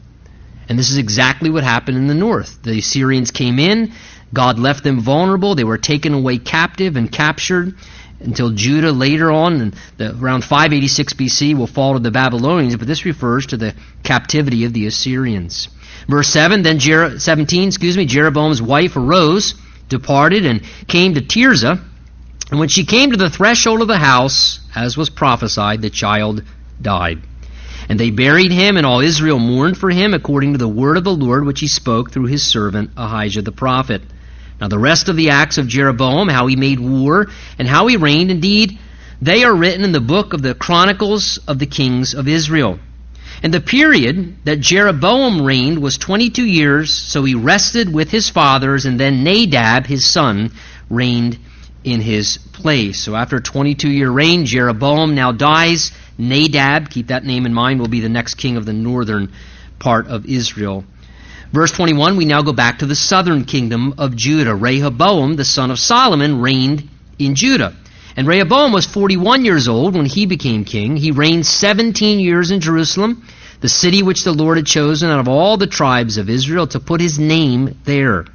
[0.68, 2.62] And this is exactly what happened in the north.
[2.62, 3.94] The Assyrians came in,
[4.34, 7.74] God left them vulnerable, they were taken away captive and captured
[8.20, 12.86] until Judah later on, in the, around 586 BC, will fall to the Babylonians, but
[12.86, 15.68] this refers to the captivity of the Assyrians.
[16.06, 19.54] Verse 7, then Jer- 17, excuse me, Jeroboam's wife arose,
[19.88, 21.80] departed, and came to Tirzah.
[22.50, 26.42] And when she came to the threshold of the house, as was prophesied, the child
[26.80, 27.20] died.
[27.88, 31.04] And they buried him, and all Israel mourned for him according to the word of
[31.04, 34.02] the Lord which he spoke through his servant Ahijah the prophet.
[34.60, 37.96] Now, the rest of the acts of Jeroboam, how he made war, and how he
[37.96, 38.78] reigned, indeed,
[39.22, 42.78] they are written in the book of the Chronicles of the Kings of Israel.
[43.42, 48.84] And the period that Jeroboam reigned was 22 years, so he rested with his fathers,
[48.84, 50.52] and then Nadab, his son,
[50.90, 51.38] reigned
[51.82, 53.00] in his place.
[53.00, 55.92] So after a 22 year reign, Jeroboam now dies.
[56.18, 59.32] Nadab, keep that name in mind, will be the next king of the northern
[59.78, 60.84] part of Israel.
[61.52, 64.54] Verse 21, we now go back to the southern kingdom of Judah.
[64.54, 67.74] Rehoboam, the son of Solomon, reigned in Judah.
[68.16, 70.96] And Rehoboam was 41 years old when he became king.
[70.96, 73.26] He reigned 17 years in Jerusalem,
[73.60, 76.78] the city which the Lord had chosen out of all the tribes of Israel to
[76.78, 78.26] put his name there.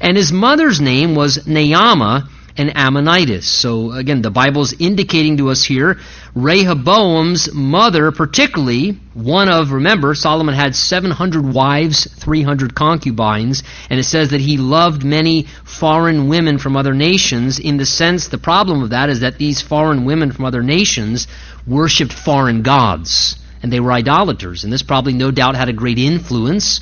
[0.00, 3.44] And his mother's name was Naamah, an Ammonitess.
[3.44, 5.98] So again, the Bible's indicating to us here
[6.34, 14.30] Rehoboam's mother, particularly one of, remember, Solomon had 700 wives, 300 concubines, and it says
[14.30, 17.58] that he loved many foreign women from other nations.
[17.58, 21.26] In the sense, the problem of that is that these foreign women from other nations
[21.66, 24.62] worshipped foreign gods, and they were idolaters.
[24.62, 26.80] And this probably, no doubt, had a great influence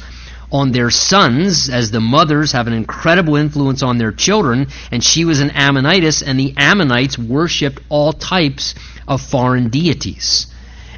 [0.51, 5.25] on their sons, as the mothers have an incredible influence on their children, and she
[5.25, 8.75] was an Ammonitess, and the Ammonites worshipped all types
[9.07, 10.47] of foreign deities.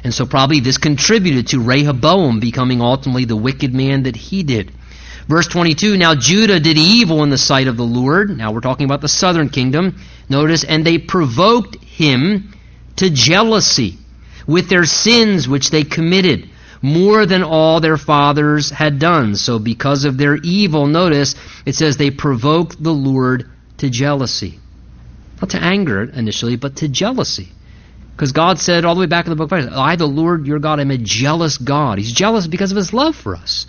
[0.03, 4.71] And so probably this contributed to Rehoboam becoming ultimately the wicked man that he did.
[5.27, 8.35] Verse 22, now Judah did evil in the sight of the Lord.
[8.35, 10.01] Now we're talking about the southern kingdom.
[10.29, 12.53] Notice, and they provoked him
[12.95, 13.97] to jealousy
[14.47, 16.49] with their sins which they committed
[16.81, 19.35] more than all their fathers had done.
[19.35, 24.59] So because of their evil, notice it says they provoked the Lord to jealousy.
[25.39, 27.49] Not to anger initially, but to jealousy.
[28.15, 30.45] Because God said all the way back in the book of Isaiah, I, the Lord
[30.45, 31.97] your God, am a jealous God.
[31.97, 33.65] He's jealous because of his love for us.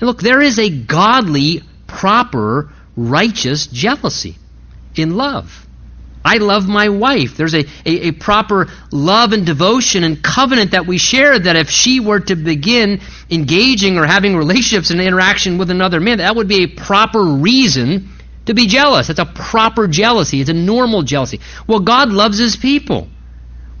[0.00, 4.36] And look, there is a godly, proper, righteous jealousy
[4.96, 5.66] in love.
[6.24, 7.36] I love my wife.
[7.36, 11.68] There's a, a, a, proper love and devotion and covenant that we share that if
[11.68, 16.48] she were to begin engaging or having relationships and interaction with another man, that would
[16.48, 18.10] be a proper reason
[18.46, 19.08] to be jealous.
[19.08, 20.40] That's a proper jealousy.
[20.40, 21.40] It's a normal jealousy.
[21.66, 23.08] Well, God loves his people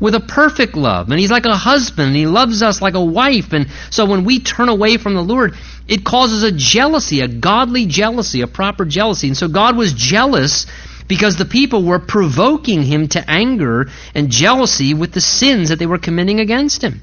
[0.00, 1.10] with a perfect love.
[1.10, 2.08] And he's like a husband.
[2.08, 3.52] And he loves us like a wife.
[3.52, 5.54] And so when we turn away from the Lord,
[5.86, 9.28] it causes a jealousy, a godly jealousy, a proper jealousy.
[9.28, 10.66] And so God was jealous
[11.12, 15.84] because the people were provoking him to anger and jealousy with the sins that they
[15.84, 17.02] were committing against him.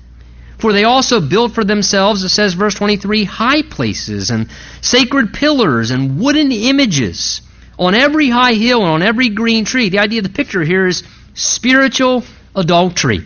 [0.57, 4.49] For they also built for themselves, it says, verse 23, high places and
[4.81, 7.41] sacred pillars and wooden images
[7.77, 9.89] on every high hill and on every green tree.
[9.89, 11.03] The idea of the picture here is
[11.35, 12.23] spiritual
[12.55, 13.21] adultery.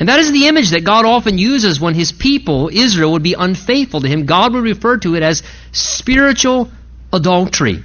[0.00, 3.34] And that is the image that God often uses when his people, Israel, would be
[3.34, 4.24] unfaithful to him.
[4.24, 6.70] God would refer to it as spiritual
[7.12, 7.84] adultery.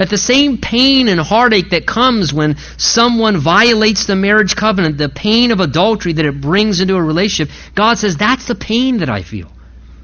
[0.00, 5.10] That the same pain and heartache that comes when someone violates the marriage covenant, the
[5.10, 9.10] pain of adultery that it brings into a relationship, God says, that's the pain that
[9.10, 9.52] I feel.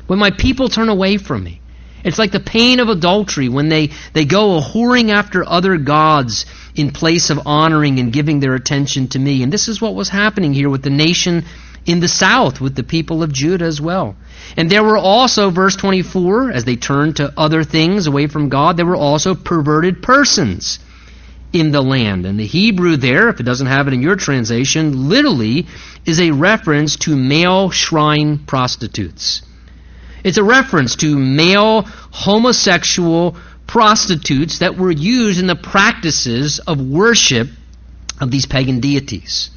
[0.07, 1.62] When my people turn away from me.
[2.05, 6.44] It's like the pain of adultery when they, they go a whoring after other gods
[6.74, 9.42] in place of honoring and giving their attention to me.
[9.42, 11.47] And this is what was happening here with the nation
[11.87, 14.16] in the south, with the people of Judah as well.
[14.57, 18.76] And there were also, verse 24, as they turned to other things away from God,
[18.76, 20.80] there were also perverted persons
[21.53, 22.26] in the land.
[22.26, 25.66] And the Hebrew there, if it doesn't have it in your translation, literally
[26.05, 29.43] is a reference to male shrine prostitutes.
[30.24, 37.49] It's a reference to male homosexual prostitutes that were used in the practices of worship
[38.20, 39.51] of these pagan deities.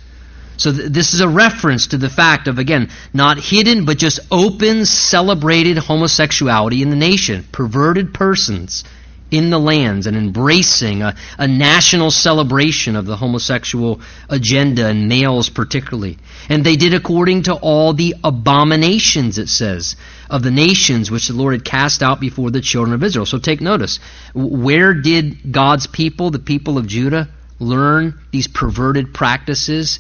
[0.60, 4.20] So th- this is a reference to the fact of, again, not hidden, but just
[4.30, 7.46] open, celebrated homosexuality in the nation.
[7.52, 8.84] Perverted persons
[9.32, 15.50] in the lands and embracing a, a national celebration of the homosexual agenda and males
[15.50, 16.18] particularly.
[16.50, 19.96] And they did according to all the abominations, it says,
[20.30, 23.26] of the nations which the Lord had cast out before the children of Israel.
[23.26, 24.00] So take notice.
[24.34, 27.30] Where did God's people, the people of Judah,
[27.60, 30.00] learn these perverted practices?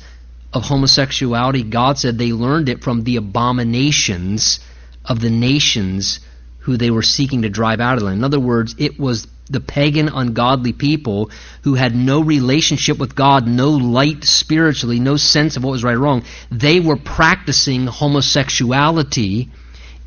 [0.54, 4.60] Of homosexuality, God said they learned it from the abominations
[5.06, 6.20] of the nations
[6.60, 8.14] who they were seeking to drive out of them.
[8.14, 11.32] In other words, it was the pagan, ungodly people
[11.64, 15.96] who had no relationship with God, no light spiritually, no sense of what was right
[15.96, 16.24] or wrong.
[16.52, 19.50] They were practicing homosexuality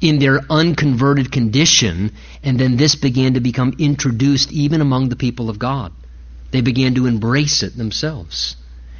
[0.01, 2.13] in their unconverted condition,
[2.43, 5.93] and then this began to become introduced even among the people of God.
[6.51, 8.57] They began to embrace it themselves.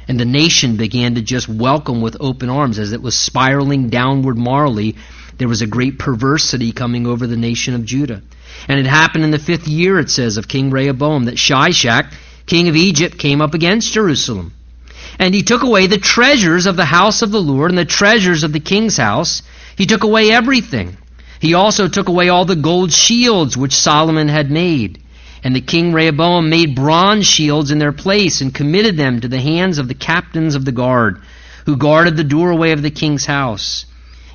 [0.07, 4.37] And the nation began to just welcome with open arms as it was spiraling downward
[4.37, 4.95] morally.
[5.37, 8.21] There was a great perversity coming over the nation of Judah.
[8.67, 12.13] And it happened in the fifth year, it says, of King Rehoboam, that Shishak,
[12.45, 14.53] king of Egypt, came up against Jerusalem.
[15.19, 18.43] And he took away the treasures of the house of the Lord and the treasures
[18.43, 19.41] of the king's house.
[19.77, 20.97] He took away everything.
[21.39, 25.02] He also took away all the gold shields which Solomon had made.
[25.43, 29.41] And the king Rehoboam made bronze shields in their place and committed them to the
[29.41, 31.21] hands of the captains of the guard,
[31.65, 33.85] who guarded the doorway of the king's house.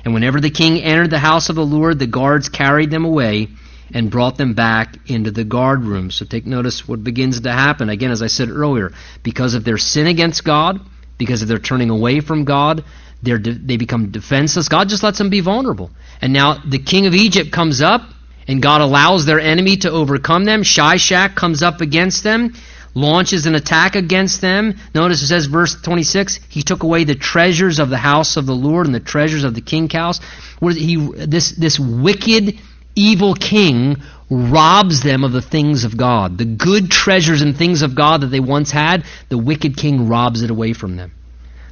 [0.05, 3.49] And whenever the king entered the house of the Lord, the guards carried them away
[3.91, 6.11] and brought them back into the guard room.
[6.11, 7.89] So take notice what begins to happen.
[7.89, 8.91] Again, as I said earlier,
[9.23, 10.79] because of their sin against God,
[11.17, 12.85] because of their turning away from God,
[13.21, 14.69] they become defenseless.
[14.69, 15.89] God just lets them be vulnerable.
[16.21, 18.03] And now the king of Egypt comes up
[18.49, 20.63] and God allows their enemy to overcome them.
[20.63, 22.55] Shishak comes up against them,
[22.95, 24.75] launches an attack against them.
[24.95, 28.55] Notice it says, verse 26, he took away the treasures of the house of the
[28.55, 30.19] Lord and the treasures of the king's house.
[30.59, 32.59] He, this, this wicked,
[32.95, 33.97] evil king
[34.31, 36.39] robs them of the things of God.
[36.39, 40.41] The good treasures and things of God that they once had, the wicked king robs
[40.41, 41.11] it away from them.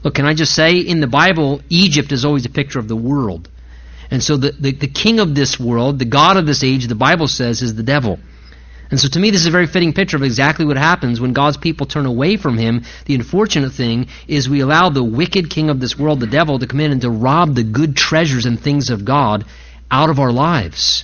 [0.03, 2.95] Look, can I just say, in the Bible, Egypt is always a picture of the
[2.95, 3.49] world.
[4.10, 6.95] And so the, the, the, king of this world, the God of this age, the
[6.95, 8.20] Bible says, is the devil.
[8.89, 11.34] And so to me, this is a very fitting picture of exactly what happens when
[11.34, 12.84] God's people turn away from him.
[13.05, 16.68] The unfortunate thing is we allow the wicked king of this world, the devil, to
[16.68, 19.45] come in and to rob the good treasures and things of God
[19.91, 21.03] out of our lives.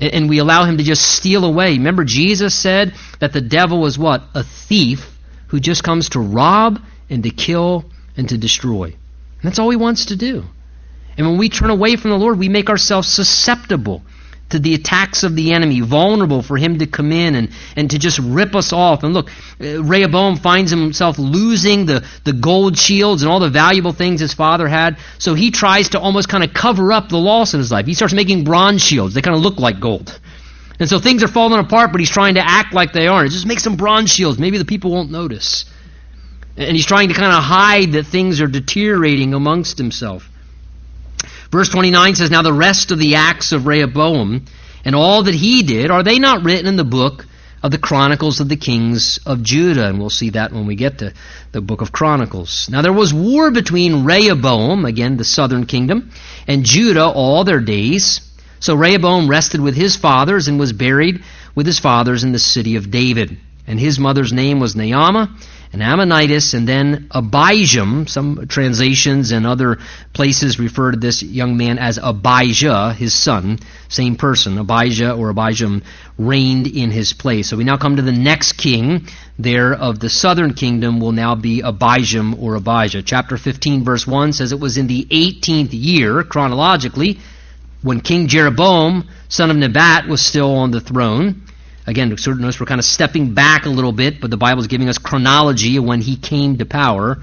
[0.00, 1.72] And, we allow him to just steal away.
[1.72, 4.22] Remember, Jesus said that the devil was what?
[4.32, 6.80] A thief who just comes to rob
[7.10, 7.84] and to kill
[8.16, 8.84] and to destroy.
[8.84, 10.44] And that's all he wants to do.
[11.18, 14.02] And when we turn away from the Lord, we make ourselves susceptible
[14.50, 17.98] to the attacks of the enemy, vulnerable for him to come in and, and to
[17.98, 19.02] just rip us off.
[19.02, 23.92] And look, uh, Rehoboam finds himself losing the, the gold shields and all the valuable
[23.92, 24.98] things his father had.
[25.18, 27.84] So he tries to almost kind of cover up the loss in his life.
[27.84, 29.14] He starts making bronze shields.
[29.14, 30.18] They kind of look like gold.
[30.80, 33.32] And so things are falling apart, but he's trying to act like they aren't.
[33.32, 34.38] Just make some bronze shields.
[34.38, 35.64] Maybe the people won't notice.
[36.56, 40.30] And he's trying to kind of hide that things are deteriorating amongst himself.
[41.50, 44.44] Verse 29 says, Now the rest of the acts of Rehoboam
[44.84, 47.26] and all that he did, are they not written in the book
[47.62, 49.88] of the Chronicles of the Kings of Judah?
[49.88, 51.14] And we'll see that when we get to
[51.52, 52.68] the book of Chronicles.
[52.70, 56.10] Now there was war between Rehoboam, again the southern kingdom,
[56.46, 58.20] and Judah all their days.
[58.60, 61.22] So Rehoboam rested with his fathers and was buried
[61.54, 63.38] with his fathers in the city of David.
[63.66, 65.30] And his mother's name was Naamah,
[65.72, 68.08] and Ammonitess, and then Abijam.
[68.08, 69.78] Some translations and other
[70.12, 73.58] places refer to this young man as Abijah, his son.
[73.88, 74.58] Same person.
[74.58, 75.82] Abijah or Abijam
[76.18, 77.48] reigned in his place.
[77.48, 79.06] So we now come to the next king
[79.38, 83.02] there of the southern kingdom will now be Abijam or Abijah.
[83.02, 87.20] Chapter 15, verse 1 says it was in the 18th year, chronologically,
[87.82, 91.42] when King Jeroboam, son of Nebat, was still on the throne.
[91.88, 94.60] Again, sort of notice we're kind of stepping back a little bit, but the Bible
[94.60, 97.16] is giving us chronology of when he came to power.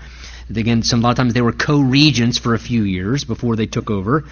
[0.49, 3.67] Again, some a lot of times they were co-regents for a few years before they
[3.67, 4.23] took over.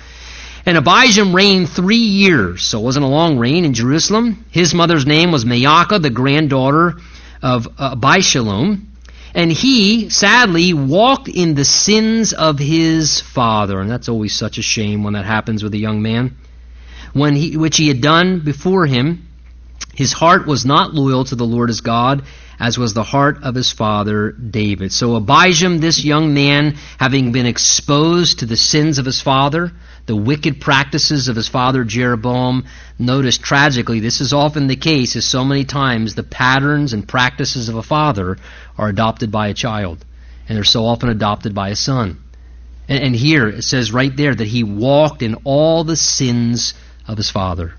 [0.65, 4.43] And Abijam reigned three years, so it wasn't a long reign in Jerusalem.
[4.49, 6.95] His mother's name was Maacah, the granddaughter
[7.43, 8.85] of uh, Abishalom.
[9.35, 13.79] And he, sadly, walked in the sins of his father.
[13.79, 16.37] And that's always such a shame when that happens with a young man.
[17.13, 19.27] When he, which he had done before him,
[19.93, 22.23] his heart was not loyal to the Lord his God,
[22.59, 24.91] as was the heart of his father David.
[24.91, 29.71] So Abijam, this young man, having been exposed to the sins of his father,
[30.05, 32.65] the wicked practices of his father Jeroboam,
[32.97, 37.69] notice tragically, this is often the case, as so many times the patterns and practices
[37.69, 38.37] of a father
[38.77, 40.03] are adopted by a child,
[40.47, 42.19] and they're so often adopted by a son.
[42.89, 46.73] And here it says right there that he walked in all the sins
[47.07, 47.73] of his father.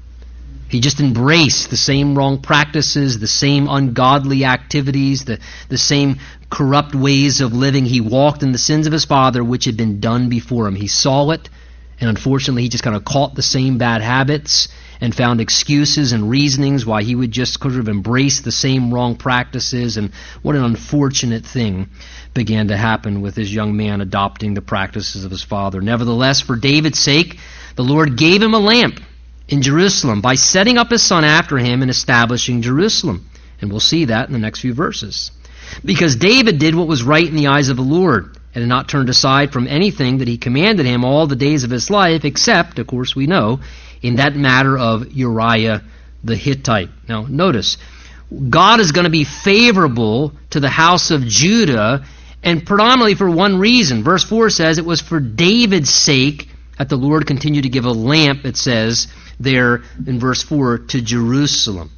[0.74, 6.18] He just embraced the same wrong practices, the same ungodly activities, the, the same
[6.50, 7.86] corrupt ways of living.
[7.86, 10.74] He walked in the sins of his father, which had been done before him.
[10.74, 11.48] He saw it,
[12.00, 14.66] and unfortunately, he just kind of caught the same bad habits
[15.00, 19.14] and found excuses and reasonings why he would just sort of embrace the same wrong
[19.14, 19.96] practices.
[19.96, 20.10] And
[20.42, 21.88] what an unfortunate thing
[22.34, 25.80] began to happen with this young man adopting the practices of his father.
[25.80, 27.38] Nevertheless, for David's sake,
[27.76, 28.98] the Lord gave him a lamp
[29.48, 33.28] in Jerusalem by setting up his son after him and establishing Jerusalem.
[33.60, 35.30] And we'll see that in the next few verses.
[35.84, 38.88] Because David did what was right in the eyes of the Lord and had not
[38.88, 42.78] turned aside from anything that he commanded him all the days of his life, except,
[42.78, 43.60] of course, we know,
[44.02, 45.82] in that matter of Uriah
[46.22, 46.90] the Hittite.
[47.08, 47.76] Now, notice,
[48.48, 52.04] God is going to be favorable to the house of Judah,
[52.42, 54.04] and predominantly for one reason.
[54.04, 56.48] Verse 4 says it was for David's sake
[56.78, 59.08] that the Lord continued to give a lamp, it says
[59.38, 61.90] there in verse 4, to Jerusalem.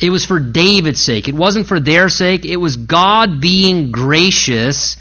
[0.00, 1.28] It was for David's sake.
[1.28, 2.44] It wasn't for their sake.
[2.44, 4.96] It was God being gracious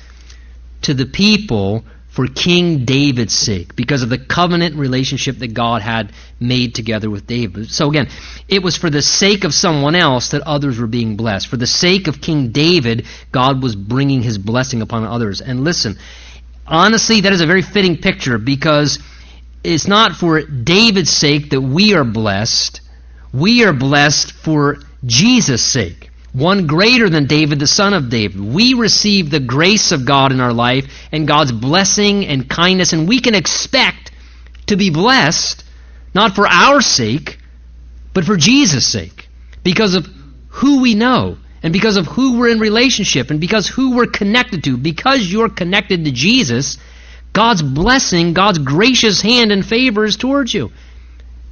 [0.84, 6.12] to the people for King David's sake, because of the covenant relationship that God had
[6.42, 7.72] made together with David.
[7.72, 8.10] So again,
[8.50, 11.48] it was for the sake of someone else that others were being blessed.
[11.48, 15.40] For the sake of King David, God was bringing his blessing upon others.
[15.40, 15.98] And listen,
[16.68, 19.00] honestly, that is a very fitting picture because
[19.64, 22.82] it's not for David's sake that we are blessed.
[23.34, 26.10] We are blessed for Jesus' sake.
[26.34, 28.40] One greater than David, the son of David.
[28.40, 33.08] We receive the grace of God in our life and God's blessing and kindness, and
[33.08, 34.12] we can expect
[34.68, 35.64] to be blessed
[36.14, 37.38] not for our sake,
[38.14, 39.28] but for Jesus' sake.
[39.64, 40.08] Because of
[40.50, 44.64] who we know, and because of who we're in relationship, and because who we're connected
[44.64, 44.78] to.
[44.78, 46.78] Because you're connected to Jesus,
[47.34, 50.72] God's blessing, God's gracious hand and favor is towards you.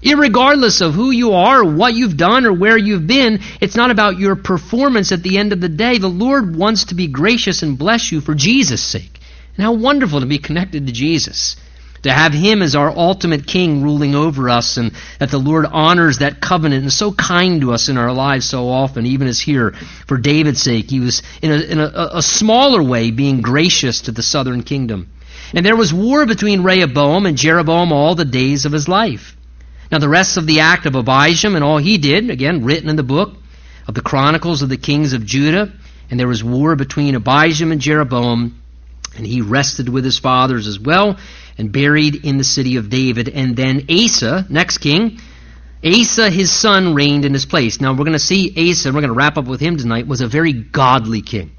[0.02, 4.18] Irregardless of who you are, what you've done, or where you've been, it's not about
[4.18, 5.98] your performance at the end of the day.
[5.98, 9.20] The Lord wants to be gracious and bless you for Jesus' sake.
[9.56, 11.58] And how wonderful to be connected to Jesus.
[12.04, 16.20] To have Him as our ultimate King ruling over us, and that the Lord honors
[16.20, 19.42] that covenant and is so kind to us in our lives so often, even as
[19.42, 19.72] here,
[20.08, 24.14] for David's sake, He was in a, in a, a smaller way being gracious to
[24.14, 25.10] the southern kingdom.
[25.54, 29.36] And there was war between Rehoboam and Jeroboam all the days of his life.
[29.92, 32.96] Now, the rest of the act of Abijam and all he did, again, written in
[32.96, 33.36] the book
[33.88, 35.72] of the Chronicles of the Kings of Judah,
[36.12, 38.62] and there was war between Abijam and Jeroboam,
[39.18, 41.18] and he rested with his fathers as well,
[41.58, 43.30] and buried in the city of David.
[43.30, 45.20] And then Asa, next king,
[45.84, 47.82] Asa, his son, reigned in his place.
[47.82, 50.08] Now, we're going to see Asa, and we're going to wrap up with him tonight,
[50.08, 51.52] was a very godly king.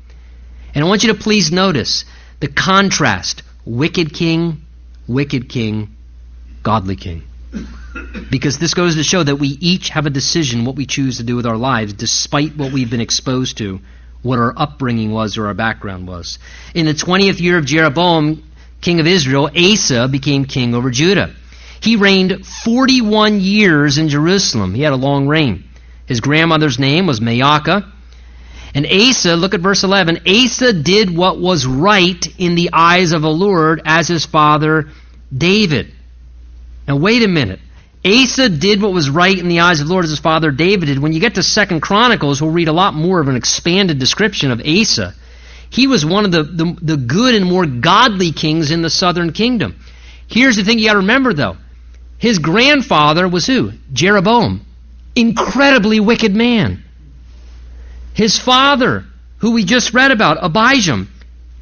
[0.72, 2.05] And I want you to please notice
[2.38, 4.62] the contrast wicked king,
[5.06, 5.96] wicked king,
[6.62, 7.22] godly king.
[8.30, 11.24] Because this goes to show that we each have a decision what we choose to
[11.24, 13.80] do with our lives, despite what we've been exposed to,
[14.22, 16.38] what our upbringing was or our background was.
[16.74, 18.44] In the 20th year of Jeroboam,
[18.80, 21.34] king of Israel, Asa became king over Judah.
[21.80, 24.74] He reigned 41 years in Jerusalem.
[24.74, 25.64] He had a long reign.
[26.06, 27.89] His grandmother's name was Maacah.
[28.74, 30.20] And Asa, look at verse 11.
[30.26, 34.88] Asa did what was right in the eyes of the Lord as his father
[35.36, 35.92] David.
[36.86, 37.60] Now, wait a minute.
[38.04, 40.86] Asa did what was right in the eyes of the Lord as his father David
[40.86, 40.98] did.
[40.98, 44.50] When you get to Second Chronicles, we'll read a lot more of an expanded description
[44.50, 45.14] of Asa.
[45.68, 49.32] He was one of the, the, the good and more godly kings in the southern
[49.32, 49.76] kingdom.
[50.26, 51.56] Here's the thing you got to remember, though.
[52.18, 53.72] His grandfather was who?
[53.92, 54.64] Jeroboam.
[55.14, 56.84] Incredibly wicked man.
[58.14, 59.04] His father,
[59.38, 61.08] who we just read about, Abijam,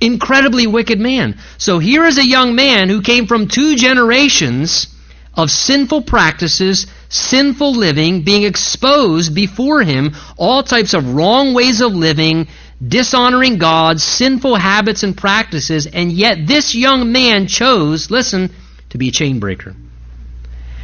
[0.01, 1.39] incredibly wicked man.
[1.59, 4.95] So here is a young man who came from two generations
[5.35, 11.93] of sinful practices, sinful living, being exposed before him, all types of wrong ways of
[11.93, 12.49] living,
[12.87, 18.51] dishonoring God, sinful habits and practices, and yet this young man chose, listen,
[18.91, 19.75] to be a chain breaker.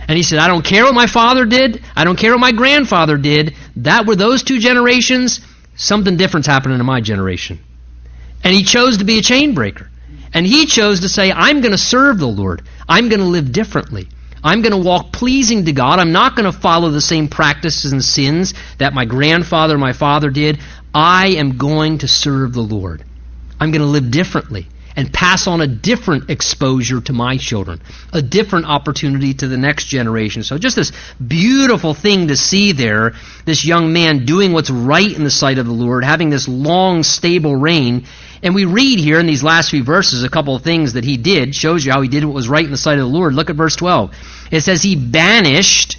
[0.07, 2.53] And he said, I don't care what my father did, I don't care what my
[2.53, 3.55] grandfather did.
[3.77, 5.41] That were those two generations,
[5.77, 7.59] something different's happening in my generation.
[8.43, 9.91] And he chose to be a chain breaker.
[10.33, 12.62] And he chose to say, I'm going to serve the Lord.
[12.89, 14.09] I'm going to live differently.
[14.43, 15.99] I'm going to walk pleasing to God.
[15.99, 19.95] I'm not going to follow the same practices and sins that my grandfather, and my
[19.95, 20.59] father did.
[20.93, 23.05] I am going to serve the Lord.
[23.59, 27.81] I'm going to live differently and pass on a different exposure to my children,
[28.13, 30.43] a different opportunity to the next generation.
[30.43, 30.93] So just this
[31.25, 33.15] beautiful thing to see there,
[33.45, 37.03] this young man doing what's right in the sight of the Lord, having this long,
[37.03, 38.07] stable reign,
[38.43, 41.17] and we read here in these last few verses a couple of things that he
[41.17, 43.35] did, shows you how he did what was right in the sight of the Lord.
[43.35, 44.15] Look at verse 12.
[44.53, 45.99] It says he banished,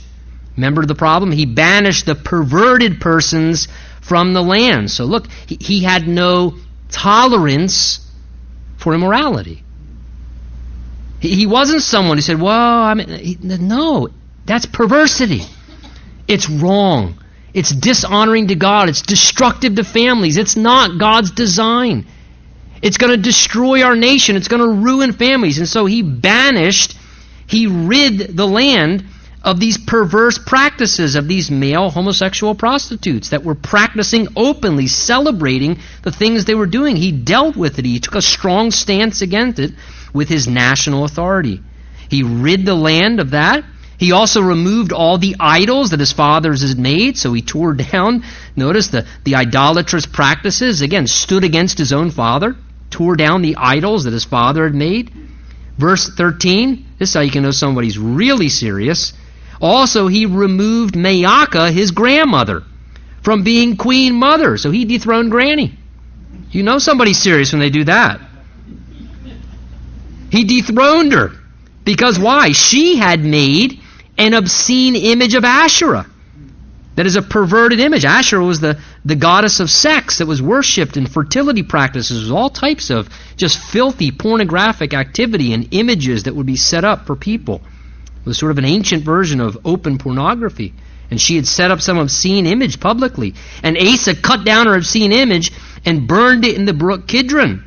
[0.55, 1.31] remember the problem?
[1.31, 3.67] He banished the perverted persons
[3.99, 4.91] from the land.
[4.91, 6.57] So look, he, he had no
[6.89, 8.04] tolerance
[8.85, 9.63] for immorality.
[11.19, 14.09] He, wasn't someone who said, well, I mean, no,
[14.45, 15.41] that's perversity.
[16.27, 17.17] It's wrong.
[17.51, 18.87] It's dishonoring to God.
[18.89, 20.37] It's destructive to families.
[20.37, 22.05] It's not God's design.
[22.83, 24.35] It's going to destroy our nation.
[24.35, 25.57] It's going to ruin families.
[25.57, 26.95] And so he banished,
[27.47, 29.03] he rid the land
[29.45, 36.11] of these perverse practices of these male homosexual prostitutes that were practicing openly, celebrating the
[36.11, 36.95] things they were doing.
[36.95, 37.85] He dealt with it.
[37.85, 39.73] He took a strong stance against it
[40.13, 41.61] with his national authority.
[42.09, 43.63] He rid the land of that.
[43.97, 48.23] He also removed all the idols that his fathers had made, so he tore down,
[48.55, 52.55] notice the, the idolatrous practices, again, stood against his own father
[52.89, 55.11] tore down the idols that his father had made.
[55.77, 59.13] Verse 13, this is how you can know somebody's really serious.
[59.61, 62.63] Also, he removed Maacah, his grandmother,
[63.21, 64.57] from being queen mother.
[64.57, 65.77] So he dethroned Granny.
[66.51, 68.21] You know somebody's serious when they do that.
[70.31, 71.31] He dethroned her.
[71.83, 72.51] Because why?
[72.51, 73.79] She had made
[74.17, 76.07] an obscene image of Asherah
[76.95, 78.05] that is a perverted image.
[78.05, 82.89] Asherah was the, the goddess of sex that was worshipped in fertility practices, all types
[82.89, 87.61] of just filthy pornographic activity and images that would be set up for people.
[88.25, 90.73] Was sort of an ancient version of open pornography.
[91.11, 93.35] And she had set up some obscene image publicly.
[93.61, 95.51] And Asa cut down her obscene image
[95.85, 97.63] and burned it in the brook Kidron.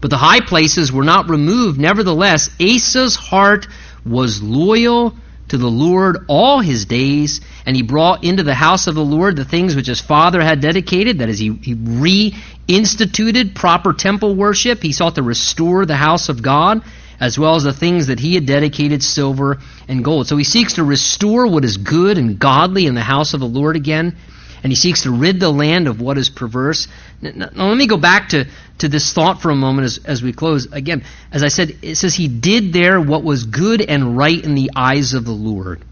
[0.00, 1.80] But the high places were not removed.
[1.80, 3.66] Nevertheless, Asa's heart
[4.04, 5.16] was loyal
[5.48, 9.36] to the Lord all his days, and he brought into the house of the Lord
[9.36, 11.18] the things which his father had dedicated.
[11.18, 14.82] That is, he, he reinstituted proper temple worship.
[14.82, 16.82] He sought to restore the house of God,
[17.20, 19.58] as well as the things that he had dedicated, silver
[19.88, 20.26] and gold.
[20.26, 23.46] So he seeks to restore what is good and godly in the house of the
[23.46, 24.16] Lord again
[24.64, 26.88] and he seeks to rid the land of what is perverse.
[27.20, 28.46] Now, let me go back to,
[28.78, 30.72] to this thought for a moment as, as we close.
[30.72, 34.54] Again, as I said, it says he did there what was good and right in
[34.54, 35.84] the eyes of the Lord.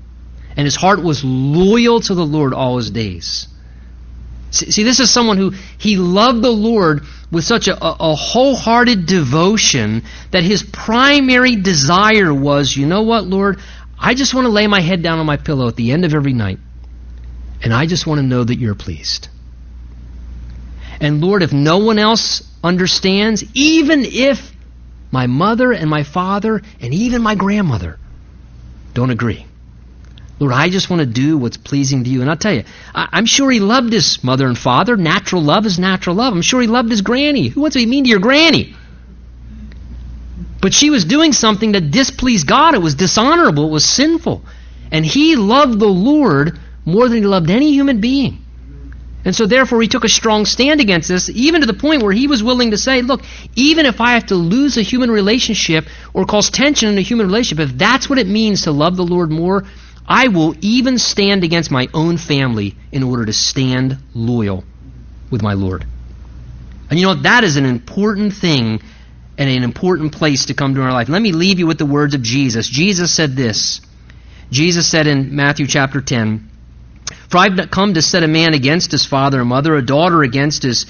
[0.56, 3.46] And his heart was loyal to the Lord all his days.
[4.52, 10.02] See, this is someone who he loved the Lord with such a, a wholehearted devotion
[10.30, 13.60] that his primary desire was, you know what, Lord?
[13.98, 16.14] I just want to lay my head down on my pillow at the end of
[16.14, 16.58] every night
[17.62, 19.28] and I just want to know that you're pleased.
[21.00, 24.52] And Lord, if no one else understands, even if
[25.10, 27.98] my mother and my father and even my grandmother
[28.94, 29.46] don't agree,
[30.42, 32.20] Lord, I just want to do what's pleasing to you.
[32.20, 34.96] And I'll tell you, I, am sure he loved his mother and father.
[34.96, 36.34] Natural love is natural love.
[36.34, 37.46] I'm sure he loved his granny.
[37.46, 38.74] Who wants to be mean to your granny?
[40.60, 42.74] But she was doing something that displeased God.
[42.74, 43.66] It was dishonorable.
[43.66, 44.42] It was sinful.
[44.90, 48.38] And he loved the Lord more than he loved any human being.
[49.24, 52.12] And so, therefore, he took a strong stand against this, even to the point where
[52.12, 53.22] he was willing to say, Look,
[53.54, 57.26] even if I have to lose a human relationship or cause tension in a human
[57.26, 59.62] relationship, if that's what it means to love the Lord more,
[60.06, 64.64] I will even stand against my own family in order to stand loyal
[65.30, 65.86] with my Lord.
[66.90, 68.82] And you know, that is an important thing
[69.38, 71.08] and an important place to come to in our life.
[71.08, 72.68] Let me leave you with the words of Jesus.
[72.68, 73.80] Jesus said this.
[74.50, 76.50] Jesus said in Matthew chapter 10,
[77.30, 80.22] for I've not come to set a man against his father and mother, a daughter
[80.22, 80.86] against his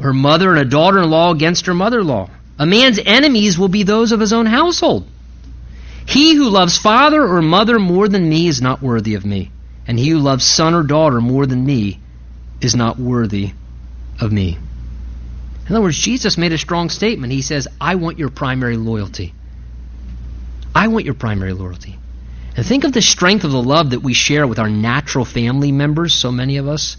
[0.00, 2.30] her mother and a daughter in law against her mother in law.
[2.58, 5.06] A man's enemies will be those of his own household.
[6.06, 9.50] He who loves father or mother more than me is not worthy of me,
[9.86, 12.00] and he who loves son or daughter more than me
[12.60, 13.52] is not worthy
[14.20, 14.58] of me.
[15.68, 17.32] In other words, Jesus made a strong statement.
[17.32, 19.34] He says, I want your primary loyalty.
[20.74, 21.98] I want your primary loyalty.
[22.56, 25.70] And think of the strength of the love that we share with our natural family
[25.70, 26.96] members, so many of us.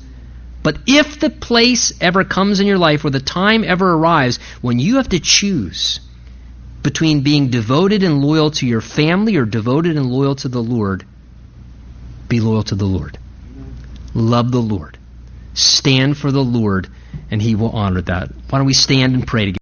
[0.64, 4.80] But if the place ever comes in your life or the time ever arrives when
[4.80, 6.00] you have to choose
[6.84, 11.06] between being devoted and loyal to your family or devoted and loyal to the Lord,
[12.28, 13.18] be loyal to the Lord.
[14.14, 14.98] Love the Lord.
[15.54, 16.88] Stand for the Lord,
[17.30, 18.30] and He will honor that.
[18.50, 19.60] Why don't we stand and pray together?